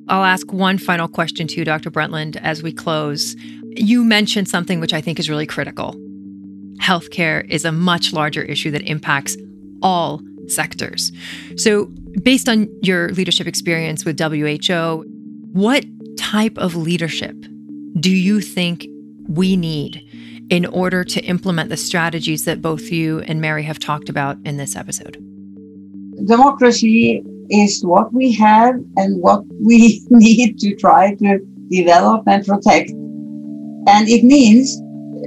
I'll 0.09 0.23
ask 0.23 0.51
one 0.53 0.77
final 0.77 1.07
question 1.07 1.47
to 1.47 1.55
you, 1.55 1.65
Dr. 1.65 1.91
Brundtland, 1.91 2.37
as 2.37 2.63
we 2.63 2.71
close. 2.71 3.35
You 3.75 4.03
mentioned 4.03 4.47
something 4.47 4.79
which 4.79 4.93
I 4.93 5.01
think 5.01 5.19
is 5.19 5.29
really 5.29 5.45
critical. 5.45 5.93
Healthcare 6.79 7.47
is 7.49 7.65
a 7.65 7.71
much 7.71 8.13
larger 8.13 8.41
issue 8.41 8.71
that 8.71 8.83
impacts 8.83 9.35
all 9.81 10.21
sectors. 10.47 11.11
So, 11.55 11.85
based 12.21 12.49
on 12.49 12.67
your 12.81 13.09
leadership 13.09 13.47
experience 13.47 14.05
with 14.05 14.19
WHO, 14.19 15.03
what 15.53 15.85
type 16.17 16.57
of 16.57 16.75
leadership 16.75 17.35
do 17.99 18.09
you 18.09 18.41
think 18.41 18.87
we 19.27 19.55
need 19.55 20.03
in 20.49 20.65
order 20.65 21.03
to 21.03 21.21
implement 21.21 21.69
the 21.69 21.77
strategies 21.77 22.45
that 22.45 22.61
both 22.61 22.91
you 22.91 23.19
and 23.21 23.41
Mary 23.41 23.63
have 23.63 23.79
talked 23.79 24.09
about 24.09 24.37
in 24.45 24.57
this 24.57 24.75
episode? 24.75 25.23
democracy 26.25 27.23
is 27.49 27.83
what 27.83 28.13
we 28.13 28.31
have 28.33 28.75
and 28.97 29.21
what 29.21 29.43
we 29.63 30.01
need 30.09 30.59
to 30.59 30.75
try 30.75 31.15
to 31.15 31.39
develop 31.69 32.23
and 32.27 32.45
protect. 32.45 32.89
And 32.89 34.09
it 34.09 34.23
means 34.23 34.77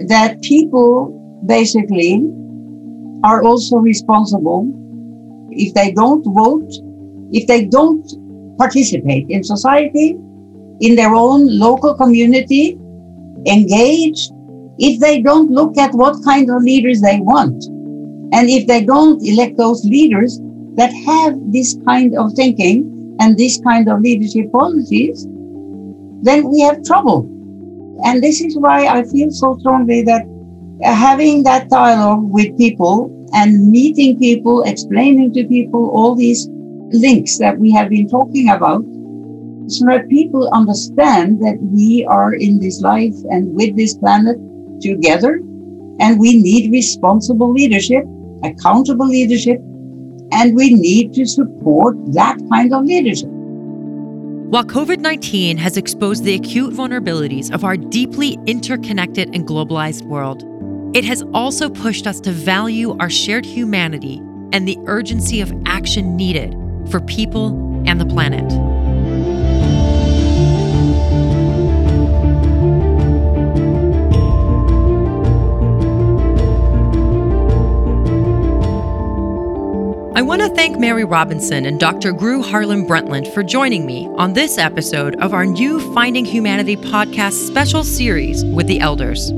that 0.09 0.41
people 0.43 1.17
basically 1.47 2.23
are 3.25 3.43
also 3.43 3.77
responsible 3.77 4.65
if 5.53 5.75
they 5.75 5.93
don't 5.93 6.23
vote, 6.25 6.71
if 7.33 7.47
they 7.47 7.67
don't 7.67 8.07
participate 8.59 9.29
in 9.29 9.43
society, 9.45 10.17
in 10.81 10.97
their 10.97 11.15
own 11.15 11.59
local 11.59 11.95
community, 11.95 12.79
engage, 13.47 14.31
if 14.79 15.01
they 15.01 15.21
don't 15.21 15.51
look 15.51 15.77
at 15.79 15.93
what 15.93 16.23
kind 16.25 16.51
of 16.51 16.63
leaders 16.63 17.01
they 17.01 17.19
want, 17.21 17.65
and 18.33 18.49
if 18.49 18.67
they 18.67 18.85
don't 18.85 19.23
elect 19.27 19.57
those 19.57 19.85
leaders 19.85 20.41
that 20.77 20.93
have 21.07 21.35
this 21.53 21.77
kind 21.85 22.17
of 22.17 22.33
thinking 22.35 23.17
and 23.21 23.37
this 23.37 23.61
kind 23.61 23.89
of 23.89 24.01
leadership 24.01 24.51
policies, 24.53 25.27
then 26.23 26.49
we 26.49 26.61
have 26.61 26.83
trouble. 26.85 27.29
And 28.05 28.23
this 28.23 28.41
is 28.41 28.57
why 28.57 28.87
I 28.87 29.03
feel 29.05 29.31
so 29.31 29.59
strongly 29.59 30.03
that 30.03 30.23
uh, 30.85 30.95
having 30.95 31.43
that 31.43 31.69
dialogue 31.69 32.31
with 32.31 32.57
people 32.57 33.20
and 33.33 33.71
meeting 33.71 34.19
people, 34.19 34.63
explaining 34.63 35.33
to 35.35 35.47
people 35.47 35.91
all 35.91 36.15
these 36.15 36.49
links 36.93 37.39
that 37.39 37.59
we 37.59 37.71
have 37.71 37.89
been 37.89 38.09
talking 38.09 38.49
about, 38.51 38.83
so 39.69 39.85
that 39.87 40.09
people 40.09 40.49
understand 40.53 41.41
that 41.41 41.57
we 41.61 42.05
are 42.07 42.35
in 42.35 42.59
this 42.59 42.81
life 42.81 43.15
and 43.31 43.55
with 43.55 43.77
this 43.77 43.95
planet 43.95 44.37
together, 44.81 45.41
and 46.01 46.19
we 46.19 46.35
need 46.35 46.73
responsible 46.73 47.53
leadership, 47.53 48.05
accountable 48.43 49.07
leadership, 49.07 49.61
and 50.33 50.57
we 50.57 50.75
need 50.75 51.13
to 51.15 51.27
support 51.27 51.97
that 52.13 52.39
kind 52.51 52.73
of 52.73 52.85
leadership. 52.85 53.29
While 54.51 54.65
COVID 54.65 54.99
19 54.99 55.59
has 55.59 55.77
exposed 55.77 56.25
the 56.25 56.35
acute 56.35 56.75
vulnerabilities 56.75 57.55
of 57.55 57.63
our 57.63 57.77
deeply 57.77 58.37
interconnected 58.47 59.33
and 59.33 59.47
globalized 59.47 60.03
world, 60.03 60.43
it 60.93 61.05
has 61.05 61.23
also 61.33 61.71
pushed 61.71 62.07
us 62.07 62.21
to 62.21 62.33
value 62.33 62.97
our 62.99 63.11
shared 63.11 63.47
humanity 63.47 64.19
and 64.53 64.67
the 64.67 64.79
urgency 64.87 65.41
of 65.41 65.53
action 65.65 66.17
needed 66.17 66.53
for 66.91 67.01
people 67.01 67.83
and 67.87 68.01
the 68.01 68.07
planet. 68.07 68.51
I 80.17 80.23
want 80.23 80.43
to 80.43 80.49
thank 80.49 80.79
Mary 80.79 81.05
Robinson 81.05 81.67
and 81.67 81.79
Dr. 81.79 82.13
Gro 82.13 82.43
Harlem 82.43 82.85
Brundtland 82.85 83.33
for 83.33 83.45
joining 83.45 83.87
me 83.87 84.09
on 84.17 84.33
this 84.33 84.59
episode 84.59 85.15
of 85.21 85.33
our 85.33 85.47
new 85.47 85.81
Finding 85.95 86.25
Humanity 86.25 86.77
podcast 86.77 87.47
special 87.47 87.85
series 87.85 88.45
with 88.45 88.67
the 88.67 88.81
elders. 88.81 89.33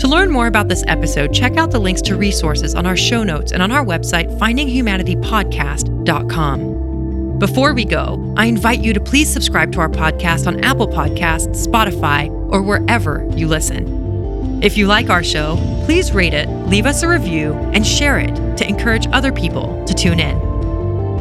To 0.00 0.08
learn 0.08 0.30
more 0.30 0.46
about 0.46 0.68
this 0.68 0.84
episode, 0.88 1.32
check 1.32 1.56
out 1.56 1.70
the 1.70 1.78
links 1.78 2.02
to 2.02 2.16
resources 2.16 2.74
on 2.74 2.84
our 2.84 2.98
show 2.98 3.22
notes 3.22 3.52
and 3.52 3.62
on 3.62 3.72
our 3.72 3.82
website, 3.82 4.28
findinghumanitypodcast.com. 4.38 7.38
Before 7.38 7.72
we 7.72 7.86
go, 7.86 8.34
I 8.36 8.44
invite 8.44 8.80
you 8.80 8.92
to 8.92 9.00
please 9.00 9.32
subscribe 9.32 9.72
to 9.72 9.80
our 9.80 9.88
podcast 9.88 10.46
on 10.46 10.62
Apple 10.62 10.88
Podcasts, 10.88 11.66
Spotify, 11.66 12.28
or 12.52 12.60
wherever 12.60 13.26
you 13.34 13.48
listen. 13.48 14.62
If 14.62 14.76
you 14.76 14.86
like 14.86 15.08
our 15.08 15.24
show, 15.24 15.56
please 15.86 16.12
rate 16.12 16.34
it, 16.34 16.46
leave 16.66 16.84
us 16.84 17.02
a 17.02 17.08
review, 17.08 17.54
and 17.72 17.86
share 17.86 18.18
it 18.18 18.36
to 18.58 18.68
encourage 18.68 19.06
other 19.12 19.32
people 19.32 19.82
to 19.86 19.94
tune 19.94 20.20
in. 20.20 20.38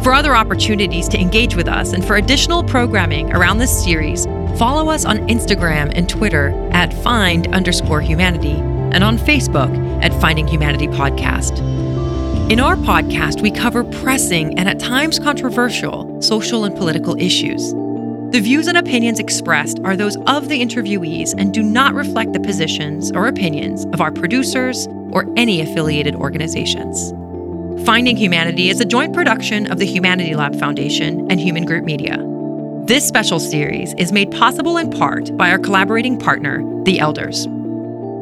For 0.04 0.14
other 0.14 0.36
opportunities 0.36 1.08
to 1.10 1.18
engage 1.18 1.56
with 1.56 1.68
us 1.70 1.94
and 1.94 2.06
for 2.06 2.18
additional 2.18 2.64
programming 2.64 3.34
around 3.34 3.58
this 3.58 3.84
series, 3.84 4.28
Follow 4.58 4.90
us 4.90 5.04
on 5.04 5.18
Instagram 5.28 5.92
and 5.96 6.08
Twitter 6.08 6.50
at 6.72 6.94
find 7.04 7.54
underscore 7.54 8.00
humanity 8.00 8.54
and 8.94 9.04
on 9.04 9.18
Facebook 9.18 9.70
at 10.02 10.14
Finding 10.22 10.48
Humanity 10.48 10.88
Podcast. 10.88 11.60
In 12.50 12.62
our 12.62 12.78
podcast, 12.78 13.42
we 13.42 13.52
cover 13.52 13.84
pressing 13.84 14.58
and 14.58 14.70
at 14.70 14.80
times 14.80 15.20
controversial 15.20 16.22
social 16.22 16.64
and 16.64 16.74
political 16.74 17.20
issues. 17.20 17.74
The 18.32 18.40
views 18.42 18.68
and 18.68 18.78
opinions 18.78 19.20
expressed 19.20 19.80
are 19.84 19.98
those 19.98 20.16
of 20.26 20.48
the 20.48 20.62
interviewees 20.62 21.34
and 21.38 21.54
do 21.54 21.62
not 21.62 21.94
reflect 21.94 22.32
the 22.32 22.40
positions 22.40 23.12
or 23.12 23.28
opinions 23.28 23.84
of 23.88 24.00
our 24.00 24.12
producers 24.12 24.88
or 25.12 25.26
any 25.36 25.60
affiliated 25.60 26.16
organizations. 26.16 27.12
Finding 27.86 28.16
Humanity 28.16 28.70
is 28.70 28.80
a 28.80 28.86
joint 28.86 29.14
production 29.14 29.70
of 29.70 29.80
the 29.80 29.86
Humanity 29.86 30.34
Lab 30.34 30.58
Foundation 30.58 31.30
and 31.30 31.42
Human 31.42 31.66
Group 31.66 31.84
Media. 31.84 32.35
This 32.88 33.08
special 33.08 33.40
series 33.40 33.96
is 33.96 34.12
made 34.12 34.30
possible 34.30 34.78
in 34.78 34.92
part 34.92 35.36
by 35.36 35.50
our 35.50 35.58
collaborating 35.58 36.20
partner, 36.20 36.62
The 36.84 37.00
Elders. 37.00 37.48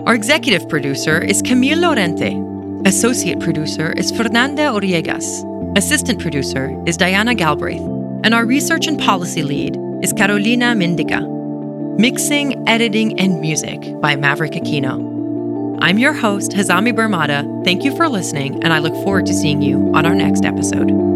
Our 0.05 0.15
executive 0.15 0.69
producer 0.69 1.21
is 1.21 1.41
Camille 1.41 1.79
Lorente. 1.79 2.87
Associate 2.87 3.37
producer 3.41 3.91
is 3.97 4.11
Fernanda 4.11 4.67
Oriegas. 4.67 5.77
Assistant 5.77 6.21
producer 6.21 6.81
is 6.85 6.95
Diana 6.95 7.35
Galbraith. 7.35 7.81
And 8.23 8.33
our 8.33 8.45
research 8.45 8.87
and 8.87 8.97
policy 8.97 9.43
lead 9.43 9.77
is 10.01 10.13
Carolina 10.13 10.73
Mendica. 10.75 11.27
Mixing, 11.99 12.65
editing, 12.65 13.19
and 13.19 13.41
music 13.41 13.81
by 13.99 14.15
Maverick 14.15 14.53
Aquino. 14.53 15.77
I'm 15.81 15.97
your 15.97 16.13
host, 16.13 16.53
Hazami 16.53 16.93
Barmada. 16.93 17.65
Thank 17.65 17.83
you 17.83 17.93
for 17.97 18.07
listening, 18.07 18.63
and 18.63 18.71
I 18.71 18.79
look 18.79 18.93
forward 19.03 19.25
to 19.25 19.33
seeing 19.33 19.61
you 19.61 19.93
on 19.93 20.05
our 20.05 20.15
next 20.15 20.45
episode. 20.45 21.12